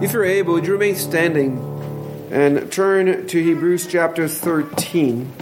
If 0.00 0.12
you're 0.12 0.24
able, 0.24 0.52
would 0.52 0.64
you 0.64 0.74
remain 0.74 0.94
standing 0.94 1.58
and 2.30 2.70
turn 2.70 3.26
to 3.26 3.42
Hebrews 3.42 3.88
chapter 3.88 4.28
13? 4.28 5.32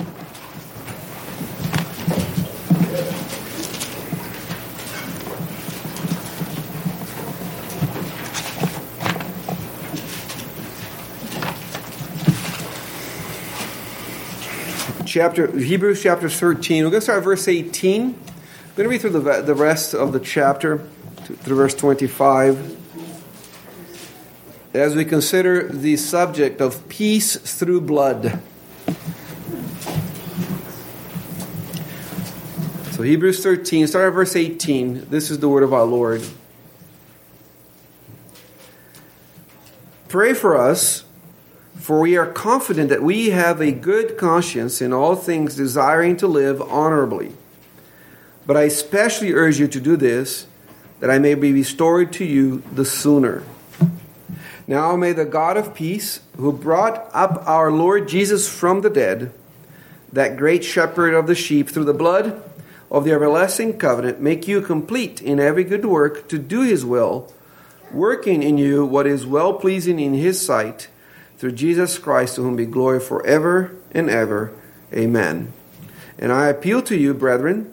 chapter 15.04 15.50
Hebrews 15.50 16.02
chapter 16.02 16.30
13. 16.30 16.84
We're 16.84 16.91
going 16.91 17.00
to 17.00 17.00
start 17.02 17.23
verse 17.25 17.46
18. 17.46 18.02
I'm 18.02 18.12
going 18.12 18.25
to 18.77 18.88
read 18.88 19.02
through 19.02 19.11
the, 19.11 19.43
the 19.43 19.54
rest 19.54 19.93
of 19.93 20.14
the 20.14 20.20
chapter 20.20 20.79
through 21.27 21.57
verse 21.57 21.75
25 21.75 22.86
as 24.77 24.95
we 24.95 25.04
consider 25.04 25.68
the 25.68 25.96
subject 25.96 26.61
of 26.61 26.89
peace 26.89 27.36
through 27.36 27.80
blood. 27.80 28.40
So 32.92 33.03
Hebrews 33.03 33.42
13, 33.42 33.86
start 33.86 34.08
at 34.08 34.14
verse 34.14 34.36
18. 34.36 35.11
This 35.11 35.31
is 35.31 35.39
the 35.39 35.48
word 35.48 35.62
of 35.62 35.72
our 35.72 35.84
Lord. 35.84 36.27
Pray 40.08 40.33
for 40.33 40.56
us 40.56 41.05
for 41.86 42.00
we 42.00 42.17
are 42.17 42.27
confident 42.27 42.89
that 42.89 43.00
we 43.00 43.31
have 43.31 43.61
a 43.61 43.70
good 43.70 44.19
conscience 44.19 44.83
in 44.83 44.92
all 44.92 45.14
things, 45.14 45.55
desiring 45.55 46.17
to 46.17 46.27
live 46.27 46.61
honorably. 46.61 47.33
But 48.45 48.56
I 48.56 48.62
especially 48.62 49.33
urge 49.33 49.61
you 49.61 49.69
to 49.69 49.81
do 49.81 49.97
this, 49.97 50.48
that 50.98 51.12
I 51.12 51.20
may 51.20 51.34
be 51.34 51.53
restored 51.53 52.12
to 52.14 52.25
you 52.25 52.64
the 52.75 52.84
sooner. 52.84 53.45
Now 54.69 54.97
may 54.97 55.12
the 55.12 55.25
God 55.25 55.56
of 55.56 55.75
peace, 55.75 56.20
who 56.36 56.52
brought 56.52 57.08
up 57.12 57.42
our 57.47 57.70
Lord 57.70 58.08
Jesus 58.08 58.48
from 58.48 58.81
the 58.81 58.91
dead, 58.91 59.33
that 60.12 60.36
great 60.36 60.64
shepherd 60.64 61.14
of 61.14 61.27
the 61.27 61.34
sheep, 61.34 61.69
through 61.69 61.84
the 61.84 61.95
blood 61.95 62.42
of 62.91 63.05
the 63.05 63.12
everlasting 63.12 63.78
covenant, 63.78 64.20
make 64.20 64.48
you 64.48 64.61
complete 64.61 65.23
in 65.23 65.39
every 65.39 65.62
good 65.62 65.84
work 65.84 66.28
to 66.28 66.39
do 66.39 66.62
his 66.62 66.84
will, 66.84 67.33
working 67.92 68.42
in 68.42 68.58
you 68.58 68.84
what 68.84 69.06
is 69.06 69.25
well 69.25 69.55
pleasing 69.55 70.00
in 70.00 70.14
his 70.14 70.45
sight 70.45 70.89
through 71.39 71.53
Jesus 71.53 71.98
Christ, 71.98 72.34
to 72.36 72.42
whom 72.42 72.56
be 72.56 72.67
glory 72.67 72.98
forever 72.98 73.77
and 73.92 74.11
ever. 74.11 74.53
Amen. 74.92 75.53
And 76.19 76.33
I 76.33 76.48
appeal 76.48 76.83
to 76.83 76.97
you, 76.97 77.14
brethren, 77.14 77.73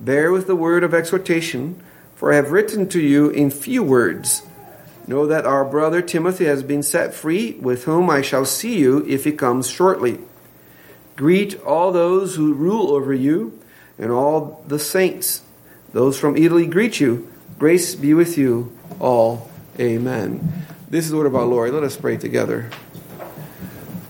bear 0.00 0.32
with 0.32 0.46
the 0.46 0.56
word 0.56 0.82
of 0.82 0.94
exhortation, 0.94 1.80
for 2.16 2.32
I 2.32 2.36
have 2.36 2.50
written 2.50 2.88
to 2.88 3.00
you 3.00 3.30
in 3.30 3.50
few 3.50 3.82
words. 3.82 4.42
Know 5.06 5.26
that 5.26 5.44
our 5.44 5.64
brother 5.64 6.00
Timothy 6.00 6.46
has 6.46 6.62
been 6.62 6.82
set 6.82 7.12
free, 7.12 7.52
with 7.60 7.84
whom 7.84 8.08
I 8.08 8.22
shall 8.22 8.44
see 8.44 8.78
you 8.78 9.04
if 9.06 9.24
he 9.24 9.32
comes 9.32 9.68
shortly. 9.68 10.18
Greet 11.16 11.60
all 11.60 11.92
those 11.92 12.36
who 12.36 12.54
rule 12.54 12.90
over 12.90 13.12
you, 13.12 13.58
and 13.98 14.10
all 14.10 14.64
the 14.66 14.78
saints. 14.78 15.42
Those 15.92 16.18
from 16.18 16.36
Italy 16.36 16.66
greet 16.66 17.00
you. 17.00 17.30
Grace 17.58 17.94
be 17.94 18.14
with 18.14 18.36
you 18.36 18.76
all. 18.98 19.50
Amen. 19.78 20.66
This 20.88 21.04
is 21.04 21.10
the 21.10 21.16
word 21.16 21.26
of 21.26 21.36
our 21.36 21.44
Lord. 21.44 21.72
Let 21.72 21.82
us 21.82 21.96
pray 21.96 22.16
together. 22.16 22.70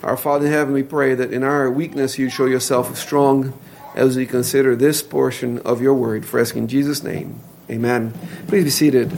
Our 0.03 0.17
Father 0.17 0.47
in 0.47 0.53
heaven, 0.53 0.75
we 0.75 0.83
pray 0.83 1.15
that 1.15 1.33
in 1.33 1.43
our 1.43 1.71
weakness 1.71 2.19
you 2.19 2.31
show 2.31 2.47
yourself 2.47 2.97
strong 2.97 3.59
as 3.95 4.17
we 4.17 4.27
consider 4.27 4.77
this 4.77 5.03
portion 5.03 5.59
of 5.61 5.81
your 5.81 5.95
word. 5.95 6.27
For 6.27 6.41
asking 6.41 6.65
in 6.65 6.69
Jesus' 6.69 7.03
name, 7.03 7.41
amen. 7.71 8.13
Please 8.47 8.65
be 8.65 8.71
seated. 8.71 9.13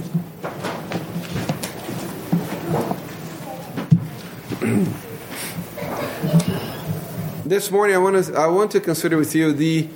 This 7.49 7.71
morning, 7.71 7.95
I 7.95 7.99
want, 8.01 8.25
to, 8.25 8.35
I 8.35 8.49
want 8.49 8.73
to 8.73 8.81
consider 8.81 9.17
with 9.17 9.33
you 9.33 9.53
the 9.53 9.89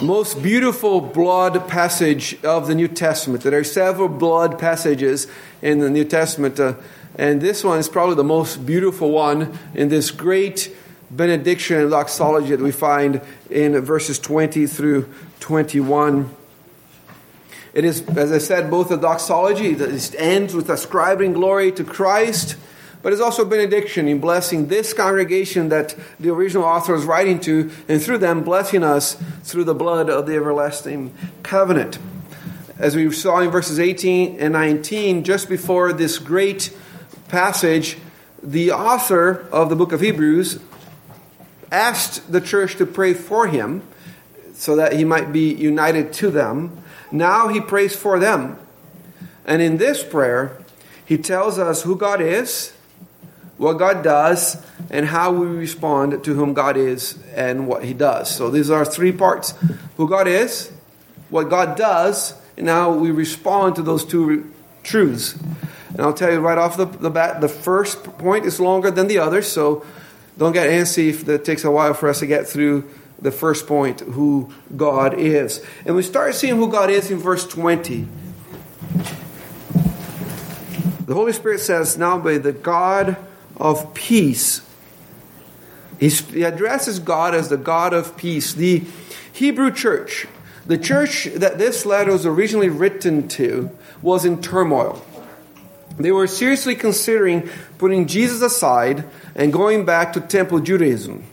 most 0.00 0.40
beautiful 0.40 1.00
blood 1.00 1.66
passage 1.66 2.42
of 2.44 2.68
the 2.68 2.76
New 2.76 2.86
Testament. 2.86 3.42
There 3.42 3.58
are 3.58 3.64
several 3.64 4.08
blood 4.08 4.56
passages 4.56 5.26
in 5.62 5.80
the 5.80 5.90
New 5.90 6.04
Testament. 6.04 6.60
Uh, 6.60 6.74
and 7.16 7.40
this 7.40 7.64
one 7.64 7.80
is 7.80 7.88
probably 7.88 8.14
the 8.14 8.22
most 8.22 8.64
beautiful 8.64 9.10
one 9.10 9.58
in 9.74 9.88
this 9.88 10.12
great 10.12 10.74
benediction 11.10 11.80
and 11.80 11.90
doxology 11.90 12.50
that 12.50 12.60
we 12.60 12.72
find 12.72 13.20
in 13.50 13.78
verses 13.80 14.20
20 14.20 14.68
through 14.68 15.12
21. 15.40 16.32
It 17.72 17.84
is, 17.84 18.02
as 18.10 18.30
I 18.30 18.38
said, 18.38 18.70
both 18.70 18.92
a 18.92 18.96
doxology 18.96 19.74
that 19.74 20.14
ends 20.16 20.54
with 20.54 20.70
ascribing 20.70 21.32
glory 21.32 21.72
to 21.72 21.82
Christ, 21.82 22.56
but 23.04 23.12
it's 23.12 23.20
also 23.20 23.42
a 23.42 23.46
benediction 23.46 24.08
in 24.08 24.18
blessing 24.18 24.68
this 24.68 24.94
congregation 24.94 25.68
that 25.68 25.94
the 26.18 26.30
original 26.30 26.64
author 26.64 26.94
is 26.94 27.04
writing 27.04 27.38
to, 27.38 27.70
and 27.86 28.02
through 28.02 28.16
them 28.16 28.42
blessing 28.42 28.82
us 28.82 29.22
through 29.42 29.64
the 29.64 29.74
blood 29.74 30.08
of 30.08 30.24
the 30.24 30.34
everlasting 30.34 31.14
covenant. 31.42 31.98
As 32.78 32.96
we 32.96 33.12
saw 33.12 33.40
in 33.40 33.50
verses 33.50 33.78
18 33.78 34.40
and 34.40 34.54
19, 34.54 35.22
just 35.22 35.50
before 35.50 35.92
this 35.92 36.18
great 36.18 36.74
passage, 37.28 37.98
the 38.42 38.72
author 38.72 39.46
of 39.52 39.68
the 39.68 39.76
book 39.76 39.92
of 39.92 40.00
Hebrews 40.00 40.58
asked 41.70 42.32
the 42.32 42.40
church 42.40 42.76
to 42.76 42.86
pray 42.86 43.12
for 43.12 43.48
him 43.48 43.82
so 44.54 44.76
that 44.76 44.94
he 44.94 45.04
might 45.04 45.30
be 45.30 45.52
united 45.52 46.10
to 46.14 46.30
them. 46.30 46.82
Now 47.12 47.48
he 47.48 47.60
prays 47.60 47.94
for 47.94 48.18
them. 48.18 48.58
And 49.44 49.60
in 49.60 49.76
this 49.76 50.02
prayer, 50.02 50.56
he 51.04 51.18
tells 51.18 51.58
us 51.58 51.82
who 51.82 51.96
God 51.96 52.22
is, 52.22 52.72
what 53.56 53.74
God 53.74 54.02
does, 54.02 54.62
and 54.90 55.06
how 55.06 55.32
we 55.32 55.46
respond 55.46 56.24
to 56.24 56.34
whom 56.34 56.54
God 56.54 56.76
is 56.76 57.18
and 57.34 57.66
what 57.66 57.84
he 57.84 57.94
does. 57.94 58.34
So 58.34 58.50
these 58.50 58.70
are 58.70 58.84
three 58.84 59.12
parts 59.12 59.54
who 59.96 60.08
God 60.08 60.26
is, 60.26 60.72
what 61.30 61.48
God 61.48 61.76
does, 61.76 62.34
and 62.56 62.68
how 62.68 62.92
we 62.92 63.10
respond 63.10 63.76
to 63.76 63.82
those 63.82 64.04
two 64.04 64.52
truths. 64.82 65.34
And 65.90 66.00
I'll 66.00 66.12
tell 66.12 66.32
you 66.32 66.40
right 66.40 66.58
off 66.58 66.76
the, 66.76 66.86
the 66.86 67.10
bat, 67.10 67.40
the 67.40 67.48
first 67.48 68.02
point 68.18 68.44
is 68.44 68.58
longer 68.58 68.90
than 68.90 69.06
the 69.06 69.18
other, 69.18 69.42
so 69.42 69.84
don't 70.36 70.52
get 70.52 70.68
antsy 70.68 71.10
if 71.10 71.28
it 71.28 71.44
takes 71.44 71.64
a 71.64 71.70
while 71.70 71.94
for 71.94 72.08
us 72.08 72.18
to 72.18 72.26
get 72.26 72.48
through 72.48 72.88
the 73.20 73.30
first 73.30 73.66
point, 73.66 74.00
who 74.00 74.52
God 74.76 75.14
is. 75.14 75.64
And 75.86 75.94
we 75.94 76.02
start 76.02 76.34
seeing 76.34 76.56
who 76.56 76.70
God 76.70 76.90
is 76.90 77.10
in 77.10 77.18
verse 77.18 77.46
20. 77.46 78.06
The 81.06 81.14
Holy 81.14 81.32
Spirit 81.32 81.60
says, 81.60 81.96
Now 81.96 82.18
by 82.18 82.38
the 82.38 82.52
God 82.52 83.16
of 83.56 83.94
peace. 83.94 84.60
He 85.98 86.42
addresses 86.42 86.98
God 86.98 87.34
as 87.34 87.48
the 87.48 87.56
God 87.56 87.92
of 87.92 88.16
peace. 88.16 88.52
The 88.52 88.84
Hebrew 89.32 89.70
church, 89.70 90.26
the 90.66 90.78
church 90.78 91.24
that 91.34 91.58
this 91.58 91.86
letter 91.86 92.12
was 92.12 92.26
originally 92.26 92.68
written 92.68 93.28
to, 93.28 93.70
was 94.02 94.24
in 94.24 94.42
turmoil. 94.42 95.04
They 95.96 96.10
were 96.10 96.26
seriously 96.26 96.74
considering 96.74 97.48
putting 97.78 98.06
Jesus 98.06 98.42
aside 98.42 99.04
and 99.34 99.52
going 99.52 99.84
back 99.84 100.12
to 100.14 100.20
temple 100.20 100.60
Judaism. 100.60 101.24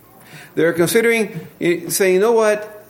They 0.54 0.64
were 0.64 0.74
considering 0.74 1.48
eh, 1.60 1.90
saying, 1.90 2.16
you 2.16 2.20
know 2.20 2.34
what? 2.34 2.86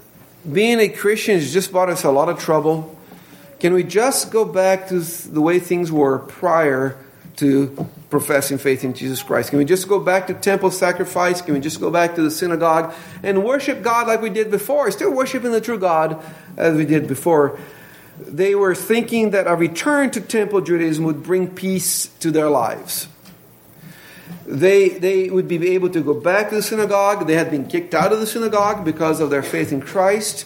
Being 0.51 0.79
a 0.79 0.89
Christian 0.89 1.35
has 1.35 1.53
just 1.53 1.71
brought 1.71 1.89
us 1.89 2.03
a 2.03 2.11
lot 2.11 2.27
of 2.27 2.39
trouble. 2.39 2.97
Can 3.59 3.73
we 3.73 3.83
just 3.83 4.31
go 4.31 4.43
back 4.43 4.87
to 4.87 4.99
the 4.99 5.41
way 5.41 5.59
things 5.59 5.91
were 5.91 6.19
prior 6.19 6.97
to 7.37 7.87
professing 8.09 8.57
faith 8.57 8.83
in 8.83 8.93
Jesus 8.93 9.23
Christ? 9.23 9.49
Can 9.49 9.59
we 9.59 9.65
just 9.65 9.87
go 9.87 9.99
back 9.99 10.27
to 10.27 10.33
temple 10.33 10.71
sacrifice? 10.71 11.41
Can 11.41 11.53
we 11.53 11.59
just 11.59 11.79
go 11.79 11.89
back 11.91 12.15
to 12.15 12.21
the 12.21 12.31
synagogue 12.31 12.93
and 13.23 13.43
worship 13.43 13.81
God 13.81 14.07
like 14.07 14.21
we 14.21 14.29
did 14.29 14.51
before? 14.51 14.89
Still 14.91 15.11
worshiping 15.11 15.51
the 15.51 15.61
true 15.61 15.79
God 15.79 16.23
as 16.57 16.75
we 16.75 16.85
did 16.85 17.07
before 17.07 17.59
they 18.27 18.55
were 18.55 18.75
thinking 18.75 19.31
that 19.31 19.47
a 19.47 19.55
return 19.55 20.11
to 20.11 20.21
temple 20.21 20.61
Judaism 20.61 21.05
would 21.05 21.23
bring 21.23 21.47
peace 21.47 22.07
to 22.19 22.31
their 22.31 22.49
lives. 22.49 23.07
They, 24.45 24.89
they 24.89 25.29
would 25.29 25.47
be 25.47 25.69
able 25.72 25.89
to 25.89 26.01
go 26.01 26.13
back 26.13 26.49
to 26.49 26.55
the 26.55 26.61
synagogue. 26.61 27.27
They 27.27 27.35
had 27.35 27.49
been 27.49 27.67
kicked 27.67 27.93
out 27.93 28.11
of 28.11 28.19
the 28.19 28.27
synagogue 28.27 28.84
because 28.85 29.19
of 29.19 29.29
their 29.29 29.43
faith 29.43 29.72
in 29.72 29.81
Christ. 29.81 30.45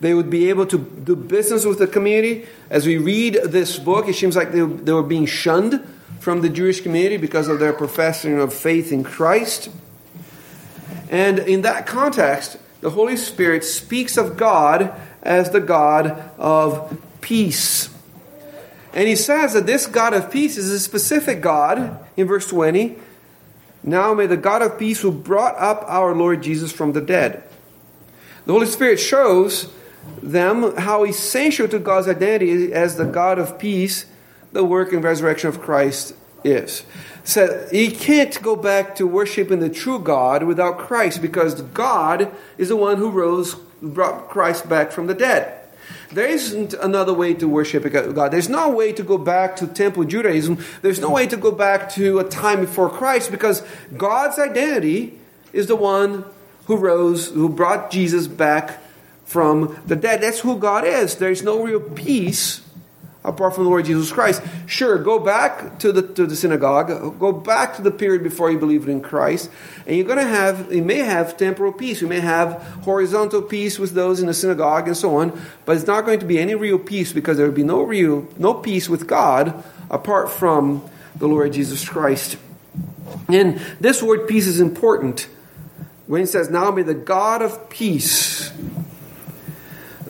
They 0.00 0.14
would 0.14 0.30
be 0.30 0.48
able 0.48 0.66
to 0.66 0.78
do 0.78 1.16
business 1.16 1.64
with 1.64 1.78
the 1.78 1.86
community. 1.86 2.46
As 2.70 2.86
we 2.86 2.98
read 2.98 3.34
this 3.44 3.78
book, 3.78 4.08
it 4.08 4.14
seems 4.14 4.36
like 4.36 4.52
they, 4.52 4.60
they 4.60 4.92
were 4.92 5.02
being 5.02 5.26
shunned 5.26 5.86
from 6.20 6.42
the 6.42 6.48
Jewish 6.48 6.80
community 6.80 7.16
because 7.16 7.48
of 7.48 7.58
their 7.58 7.72
professing 7.72 8.38
of 8.38 8.52
faith 8.52 8.92
in 8.92 9.04
Christ. 9.04 9.70
And 11.08 11.38
in 11.38 11.62
that 11.62 11.86
context, 11.86 12.58
the 12.80 12.90
Holy 12.90 13.16
Spirit 13.16 13.64
speaks 13.64 14.16
of 14.16 14.36
God 14.36 14.92
as 15.22 15.50
the 15.50 15.60
God 15.60 16.06
of 16.38 17.00
peace. 17.20 17.90
And 18.92 19.06
he 19.08 19.16
says 19.16 19.52
that 19.52 19.66
this 19.66 19.86
God 19.86 20.14
of 20.14 20.30
peace 20.30 20.56
is 20.56 20.70
a 20.70 20.80
specific 20.80 21.40
God 21.40 22.04
in 22.16 22.26
verse 22.26 22.46
20. 22.46 22.96
Now 23.82 24.14
may 24.14 24.26
the 24.26 24.36
God 24.36 24.62
of 24.62 24.78
peace 24.78 25.00
who 25.00 25.12
brought 25.12 25.56
up 25.58 25.84
our 25.86 26.14
Lord 26.14 26.42
Jesus 26.42 26.72
from 26.72 26.92
the 26.92 27.00
dead. 27.00 27.44
The 28.46 28.52
Holy 28.52 28.66
Spirit 28.66 28.98
shows 28.98 29.70
them 30.22 30.76
how 30.76 31.04
essential 31.04 31.68
to 31.68 31.78
God's 31.78 32.08
identity 32.08 32.72
as 32.72 32.96
the 32.96 33.04
God 33.04 33.38
of 33.38 33.58
peace 33.58 34.06
the 34.56 34.64
work 34.64 34.92
and 34.92 35.04
resurrection 35.04 35.48
of 35.48 35.60
Christ 35.60 36.14
is. 36.42 36.82
So 37.24 37.68
you 37.72 37.90
can't 37.90 38.40
go 38.42 38.56
back 38.56 38.96
to 38.96 39.06
worshiping 39.06 39.60
the 39.60 39.68
true 39.68 39.98
God 39.98 40.44
without 40.44 40.78
Christ 40.78 41.20
because 41.20 41.60
God 41.60 42.34
is 42.56 42.68
the 42.68 42.76
one 42.76 42.96
who 42.96 43.10
rose, 43.10 43.54
brought 43.82 44.28
Christ 44.28 44.68
back 44.68 44.92
from 44.92 45.06
the 45.08 45.14
dead. 45.14 45.52
There 46.12 46.26
isn't 46.26 46.72
another 46.74 47.12
way 47.12 47.34
to 47.34 47.48
worship 47.48 47.90
God. 47.92 48.30
There's 48.30 48.48
no 48.48 48.70
way 48.70 48.92
to 48.92 49.02
go 49.02 49.18
back 49.18 49.56
to 49.56 49.66
temple 49.66 50.04
Judaism. 50.04 50.64
There's 50.82 51.00
no 51.00 51.10
way 51.10 51.26
to 51.26 51.36
go 51.36 51.50
back 51.50 51.90
to 51.94 52.20
a 52.20 52.24
time 52.24 52.60
before 52.60 52.88
Christ 52.88 53.30
because 53.30 53.62
God's 53.96 54.38
identity 54.38 55.18
is 55.52 55.66
the 55.66 55.76
one 55.76 56.24
who 56.66 56.76
rose, 56.76 57.30
who 57.30 57.48
brought 57.48 57.90
Jesus 57.90 58.26
back 58.28 58.80
from 59.24 59.78
the 59.86 59.96
dead. 59.96 60.22
That's 60.22 60.40
who 60.40 60.58
God 60.58 60.84
is. 60.84 61.16
There's 61.16 61.42
no 61.42 61.62
real 61.62 61.80
peace 61.80 62.65
apart 63.26 63.54
from 63.54 63.64
the 63.64 63.70
Lord 63.70 63.84
Jesus 63.84 64.10
Christ. 64.12 64.40
Sure, 64.66 64.96
go 65.02 65.18
back 65.18 65.78
to 65.80 65.92
the, 65.92 66.02
to 66.14 66.26
the 66.26 66.36
synagogue, 66.36 67.18
go 67.18 67.32
back 67.32 67.76
to 67.76 67.82
the 67.82 67.90
period 67.90 68.22
before 68.22 68.50
you 68.50 68.58
believed 68.58 68.88
in 68.88 69.00
Christ, 69.00 69.50
and 69.86 69.96
you're 69.96 70.06
going 70.06 70.18
to 70.18 70.24
have, 70.24 70.72
you 70.72 70.82
may 70.82 70.98
have 70.98 71.36
temporal 71.36 71.72
peace, 71.72 72.00
you 72.00 72.06
may 72.06 72.20
have 72.20 72.62
horizontal 72.82 73.42
peace 73.42 73.78
with 73.78 73.92
those 73.92 74.20
in 74.20 74.28
the 74.28 74.34
synagogue 74.34 74.86
and 74.86 74.96
so 74.96 75.16
on, 75.16 75.38
but 75.64 75.76
it's 75.76 75.86
not 75.86 76.06
going 76.06 76.20
to 76.20 76.26
be 76.26 76.38
any 76.38 76.54
real 76.54 76.78
peace 76.78 77.12
because 77.12 77.36
there 77.36 77.46
will 77.46 77.52
be 77.52 77.64
no 77.64 77.82
real, 77.82 78.26
no 78.38 78.54
peace 78.54 78.88
with 78.88 79.06
God 79.06 79.64
apart 79.90 80.30
from 80.30 80.88
the 81.16 81.26
Lord 81.26 81.52
Jesus 81.52 81.86
Christ. 81.86 82.38
And 83.28 83.60
this 83.80 84.02
word 84.02 84.28
peace 84.28 84.46
is 84.46 84.60
important 84.60 85.28
when 86.06 86.22
it 86.22 86.28
says, 86.28 86.50
Now 86.50 86.70
may 86.70 86.82
the 86.82 86.94
God 86.94 87.42
of 87.42 87.68
peace 87.68 88.52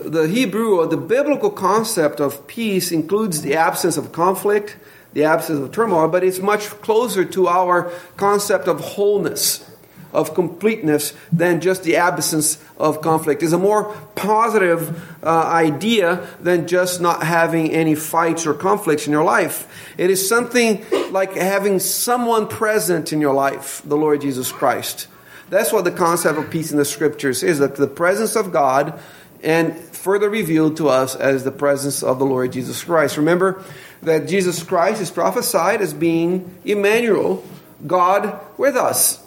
the 0.09 0.29
Hebrew 0.29 0.79
or 0.79 0.87
the 0.87 0.97
biblical 0.97 1.51
concept 1.51 2.21
of 2.21 2.47
peace 2.47 2.93
includes 2.93 3.43
the 3.43 3.57
absence 3.57 3.97
of 3.97 4.13
conflict, 4.13 4.77
the 5.13 5.25
absence 5.25 5.61
of 5.61 5.73
turmoil, 5.73 6.09
but 6.09 6.23
it's 6.23 6.39
much 6.39 6.69
closer 6.83 7.25
to 7.25 7.49
our 7.49 7.91
concept 8.17 8.69
of 8.69 8.81
wholeness, 8.81 9.69
of 10.13 10.35
completeness, 10.35 11.15
than 11.33 11.61
just 11.61 11.83
the 11.83 11.97
absence 11.97 12.63
of 12.79 13.01
conflict. 13.01 13.43
It's 13.43 13.53
a 13.53 13.59
more 13.59 13.95
positive 14.15 15.25
uh, 15.25 15.45
idea 15.45 16.27
than 16.41 16.69
just 16.69 17.01
not 17.01 17.23
having 17.23 17.71
any 17.73 17.95
fights 17.95 18.47
or 18.47 18.55
conflicts 18.55 19.07
in 19.07 19.13
your 19.13 19.25
life. 19.25 19.67
It 19.99 20.11
is 20.11 20.29
something 20.29 20.85
like 21.11 21.35
having 21.35 21.81
someone 21.81 22.47
present 22.47 23.13
in 23.13 23.21
your 23.21 23.35
life, 23.35 23.83
the 23.85 23.97
Lord 23.97 24.21
Jesus 24.21 24.53
Christ. 24.53 25.09
That's 25.49 25.73
what 25.73 25.85
the 25.85 25.93
concept 25.93 26.39
of 26.39 26.51
peace 26.51 26.73
in 26.73 26.79
the 26.79 26.85
scriptures 26.85 27.43
is 27.43 27.61
that 27.61 27.77
the 27.77 27.87
presence 27.87 28.35
of 28.35 28.53
God 28.53 29.01
and 29.43 29.77
further 29.77 30.29
revealed 30.29 30.77
to 30.79 30.89
us 30.89 31.15
as 31.15 31.45
the 31.45 31.51
presence 31.51 32.03
of 32.03 32.19
the 32.19 32.27
Lord 32.27 32.53
Jesus 32.53 32.83
Christ. 32.85 33.17
Remember 33.17 33.63
that 34.03 34.29
Jesus 34.29 34.63
Christ 34.63 35.01
is 35.01 35.11
prophesied 35.11 35.81
as 35.81 35.93
being 35.93 36.59
Emmanuel, 36.65 37.45
God 37.87 38.41
with 38.57 38.77
us. 38.77 39.23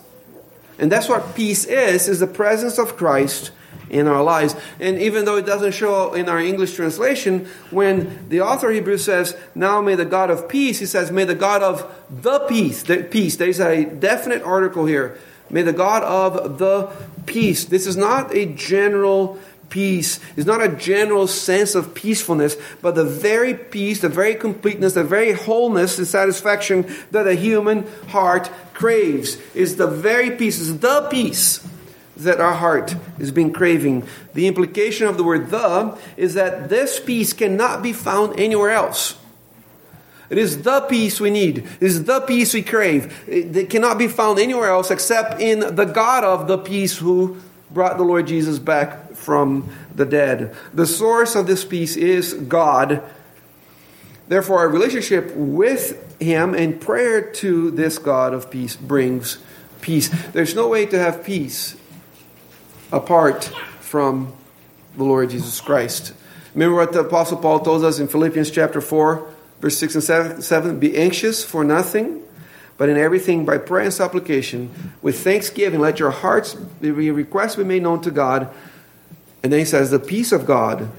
And 0.77 0.91
that's 0.91 1.09
what 1.09 1.35
peace 1.35 1.65
is, 1.65 2.07
is 2.07 2.19
the 2.19 2.27
presence 2.27 2.77
of 2.77 2.95
Christ 2.95 3.51
in 3.89 4.07
our 4.07 4.23
lives. 4.23 4.55
And 4.79 4.99
even 4.99 5.25
though 5.25 5.37
it 5.37 5.45
doesn't 5.45 5.73
show 5.73 6.13
in 6.13 6.29
our 6.29 6.39
English 6.39 6.75
translation, 6.75 7.45
when 7.71 8.29
the 8.29 8.41
author 8.41 8.69
of 8.69 8.75
Hebrews 8.75 9.03
says, 9.03 9.35
Now 9.55 9.81
may 9.81 9.95
the 9.95 10.05
God 10.05 10.29
of 10.29 10.47
peace, 10.47 10.79
he 10.79 10.85
says, 10.85 11.11
May 11.11 11.25
the 11.25 11.35
God 11.35 11.63
of 11.63 11.91
the 12.09 12.39
peace, 12.41 12.83
the 12.83 13.03
peace. 13.03 13.35
There's 13.35 13.59
a 13.59 13.85
definite 13.85 14.43
article 14.43 14.85
here. 14.85 15.17
May 15.49 15.63
the 15.63 15.73
God 15.73 16.03
of 16.03 16.59
the 16.59 16.91
peace. 17.25 17.65
This 17.65 17.87
is 17.87 17.97
not 17.97 18.33
a 18.33 18.45
general 18.45 19.39
peace 19.69 20.19
is 20.35 20.45
not 20.45 20.63
a 20.63 20.69
general 20.69 21.27
sense 21.27 21.75
of 21.75 21.93
peacefulness, 21.93 22.57
but 22.81 22.95
the 22.95 23.05
very 23.05 23.53
peace, 23.53 24.01
the 24.01 24.09
very 24.09 24.35
completeness, 24.35 24.93
the 24.93 25.03
very 25.03 25.33
wholeness 25.33 25.97
and 25.97 26.07
satisfaction 26.07 26.85
that 27.11 27.27
a 27.27 27.35
human 27.35 27.85
heart 28.07 28.49
craves. 28.73 29.37
Is 29.53 29.77
the 29.77 29.87
very 29.87 30.31
peace, 30.31 30.59
is 30.59 30.79
the 30.79 31.07
peace 31.09 31.65
that 32.17 32.41
our 32.41 32.53
heart 32.53 32.95
has 33.17 33.31
been 33.31 33.51
craving. 33.51 34.05
The 34.33 34.47
implication 34.47 35.07
of 35.07 35.17
the 35.17 35.23
word 35.23 35.49
the 35.49 35.97
is 36.17 36.33
that 36.33 36.69
this 36.69 36.99
peace 36.99 37.33
cannot 37.33 37.81
be 37.81 37.93
found 37.93 38.39
anywhere 38.39 38.71
else. 38.71 39.17
It 40.29 40.37
is 40.37 40.61
the 40.61 40.81
peace 40.81 41.19
we 41.19 41.31
need. 41.31 41.59
It 41.59 41.81
is 41.81 42.03
the 42.03 42.21
peace 42.21 42.53
we 42.53 42.61
crave. 42.61 43.23
It 43.27 43.69
cannot 43.69 43.97
be 43.97 44.07
found 44.07 44.37
anywhere 44.37 44.69
else 44.69 44.91
except 44.91 45.41
in 45.41 45.75
the 45.75 45.85
God 45.85 46.23
of 46.23 46.47
the 46.47 46.57
peace 46.57 46.97
who 46.97 47.37
brought 47.71 47.97
the 47.97 48.03
Lord 48.03 48.27
Jesus 48.27 48.59
back 48.59 49.08
from 49.19 49.69
the 49.93 50.05
dead. 50.05 50.55
The 50.73 50.87
source 50.87 51.35
of 51.35 51.45
this 51.45 51.65
peace 51.65 51.95
is 51.95 52.33
God. 52.33 53.03
Therefore, 54.27 54.59
our 54.59 54.69
relationship 54.69 55.33
with 55.35 56.17
Him 56.21 56.53
and 56.53 56.79
prayer 56.79 57.21
to 57.33 57.71
this 57.71 57.97
God 57.97 58.33
of 58.33 58.49
peace 58.49 58.75
brings 58.75 59.39
peace. 59.81 60.09
There's 60.31 60.55
no 60.55 60.67
way 60.67 60.85
to 60.85 60.97
have 60.97 61.23
peace 61.23 61.75
apart 62.91 63.45
from 63.81 64.33
the 64.97 65.03
Lord 65.03 65.29
Jesus 65.31 65.59
Christ. 65.61 66.13
Remember 66.53 66.75
what 66.75 66.93
the 66.93 67.01
Apostle 67.01 67.37
Paul 67.37 67.59
told 67.59 67.83
us 67.83 67.99
in 67.99 68.07
Philippians 68.07 68.51
chapter 68.51 68.81
4, 68.81 69.27
verse 69.61 69.77
6 69.77 69.95
and 69.95 70.03
7? 70.03 70.41
7 70.41 70.79
Be 70.79 70.97
anxious 70.97 71.43
for 71.43 71.63
nothing, 71.63 72.21
but 72.77 72.89
in 72.89 72.97
everything 72.97 73.45
by 73.45 73.57
prayer 73.57 73.85
and 73.85 73.93
supplication, 73.93 74.91
with 75.01 75.19
thanksgiving, 75.23 75.79
let 75.79 75.99
your 75.99 76.11
hearts, 76.11 76.55
your 76.81 77.13
requests 77.13 77.55
be 77.55 77.63
made 77.63 77.83
known 77.83 78.01
to 78.01 78.11
God. 78.11 78.49
And 79.43 79.51
then 79.51 79.59
he 79.59 79.65
says, 79.65 79.91
The 79.91 79.99
peace 79.99 80.31
of 80.31 80.45
God, 80.45 80.89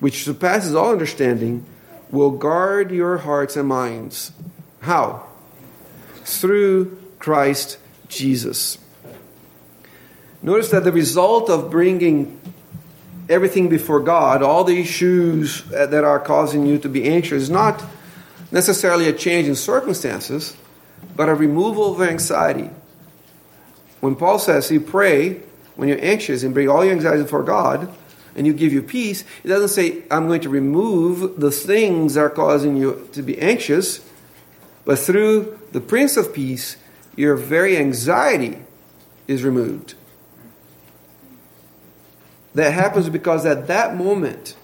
which 0.00 0.24
surpasses 0.24 0.74
all 0.74 0.92
understanding, 0.92 1.64
will 2.10 2.30
guard 2.30 2.90
your 2.90 3.18
hearts 3.18 3.56
and 3.56 3.68
minds. 3.68 4.32
How? 4.80 5.26
Through 6.24 6.98
Christ 7.18 7.78
Jesus. 8.08 8.78
Notice 10.42 10.70
that 10.70 10.84
the 10.84 10.92
result 10.92 11.50
of 11.50 11.70
bringing 11.70 12.40
everything 13.28 13.68
before 13.68 14.00
God, 14.00 14.42
all 14.42 14.64
the 14.64 14.80
issues 14.80 15.64
that 15.64 15.92
are 15.92 16.20
causing 16.20 16.64
you 16.66 16.78
to 16.78 16.88
be 16.88 17.04
anxious, 17.04 17.44
is 17.44 17.50
not 17.50 17.84
necessarily 18.50 19.08
a 19.08 19.12
change 19.12 19.48
in 19.48 19.54
circumstances, 19.54 20.56
but 21.16 21.28
a 21.28 21.34
removal 21.34 21.94
of 21.94 22.08
anxiety. 22.08 22.70
When 24.00 24.14
Paul 24.14 24.38
says, 24.38 24.70
You 24.70 24.80
pray 24.80 25.40
when 25.78 25.88
you're 25.88 26.04
anxious 26.04 26.42
and 26.42 26.52
bring 26.52 26.68
all 26.68 26.84
your 26.84 26.92
anxiety 26.92 27.22
before 27.22 27.44
God 27.44 27.88
and 28.34 28.44
you 28.48 28.52
give 28.52 28.72
you 28.72 28.82
peace, 28.82 29.22
it 29.44 29.46
doesn't 29.46 29.68
say, 29.68 30.02
I'm 30.10 30.26
going 30.26 30.40
to 30.40 30.48
remove 30.48 31.38
the 31.38 31.52
things 31.52 32.14
that 32.14 32.20
are 32.20 32.30
causing 32.30 32.76
you 32.76 33.08
to 33.12 33.22
be 33.22 33.38
anxious, 33.38 34.04
but 34.84 34.98
through 34.98 35.56
the 35.70 35.80
Prince 35.80 36.16
of 36.16 36.34
Peace, 36.34 36.78
your 37.14 37.36
very 37.36 37.76
anxiety 37.76 38.58
is 39.28 39.44
removed. 39.44 39.94
That 42.56 42.72
happens 42.72 43.08
because 43.08 43.46
at 43.46 43.68
that 43.68 43.94
moment, 43.94 44.56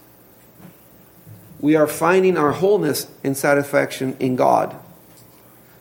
we 1.61 1.77
are 1.77 1.87
finding 1.87 2.37
our 2.37 2.51
wholeness 2.51 3.07
and 3.23 3.37
satisfaction 3.37 4.17
in 4.19 4.35
God, 4.35 4.75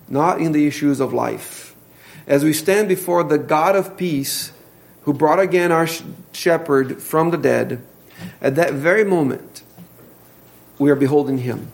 not 0.08 0.40
in 0.40 0.52
the 0.52 0.68
issues 0.68 1.00
of 1.00 1.12
life. 1.12 1.76
As 2.28 2.44
we 2.44 2.54
stand 2.54 2.88
before 2.88 3.24
the 3.24 3.40
God 3.40 3.76
of 3.76 3.98
peace, 3.98 4.53
who 5.04 5.14
brought 5.14 5.40
again 5.40 5.72
our 5.72 5.88
shepherd 6.32 7.02
from 7.02 7.32
the 7.32 7.38
dead, 7.38 7.82
at 8.42 8.56
that 8.56 8.74
very 8.74 9.04
moment, 9.04 9.64
we 10.80 10.90
are 10.90 10.96
beholding 10.96 11.40
him. 11.40 11.72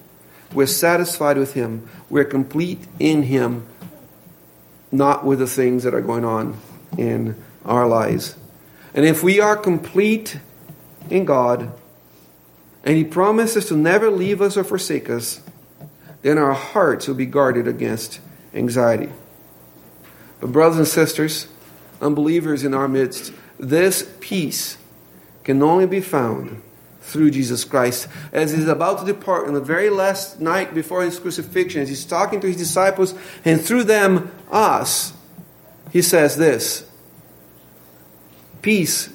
We're 0.53 0.67
satisfied 0.67 1.38
with 1.38 1.53
him. 1.53 1.88
We're 2.09 2.25
complete 2.25 2.79
in 2.98 3.24
him, 3.24 3.65
not 4.91 5.25
with 5.25 5.39
the 5.39 5.48
things 5.48 5.83
that 5.83 5.93
are 5.93 6.01
going 6.01 6.25
on 6.25 6.57
in 6.98 7.36
our 7.65 7.88
lives. 7.88 8.36
And 8.93 9.05
if 9.05 9.21
we 9.21 9.39
are 9.39 9.55
complete 9.55 10.39
in 11.09 11.25
God, 11.25 11.71
and 12.83 12.98
he 12.98 13.03
promises 13.03 13.65
to 13.67 13.75
never 13.75 14.09
leave 14.09 14.41
us 14.41 14.57
or 14.57 14.63
forsake 14.63 15.09
us, 15.09 15.41
then 16.21 16.38
our 16.38 16.53
hearts 16.53 17.07
will 17.07 17.15
be 17.15 17.25
guarded 17.25 17.67
against 17.67 18.19
anxiety. 18.53 19.12
But, 20.39 20.51
brothers 20.51 20.77
and 20.77 20.88
sisters, 20.88 21.48
unbelievers 22.01 22.63
in 22.63 22.73
our 22.73 22.87
midst, 22.87 23.33
this 23.59 24.09
peace 24.19 24.77
can 25.43 25.61
only 25.61 25.85
be 25.85 26.01
found 26.01 26.61
through 27.01 27.31
Jesus 27.31 27.63
Christ. 27.63 28.07
As 28.31 28.51
he's 28.51 28.67
about 28.67 28.99
to 28.99 29.05
depart 29.05 29.47
on 29.47 29.53
the 29.53 29.61
very 29.61 29.89
last 29.89 30.39
night 30.39 30.73
before 30.73 31.03
his 31.03 31.19
crucifixion, 31.19 31.81
as 31.81 31.89
he's 31.89 32.05
talking 32.05 32.39
to 32.41 32.47
his 32.47 32.57
disciples 32.57 33.13
and 33.43 33.59
through 33.59 33.85
them 33.85 34.31
us, 34.51 35.13
he 35.91 36.01
says 36.01 36.37
this 36.37 36.89
Peace 38.61 39.09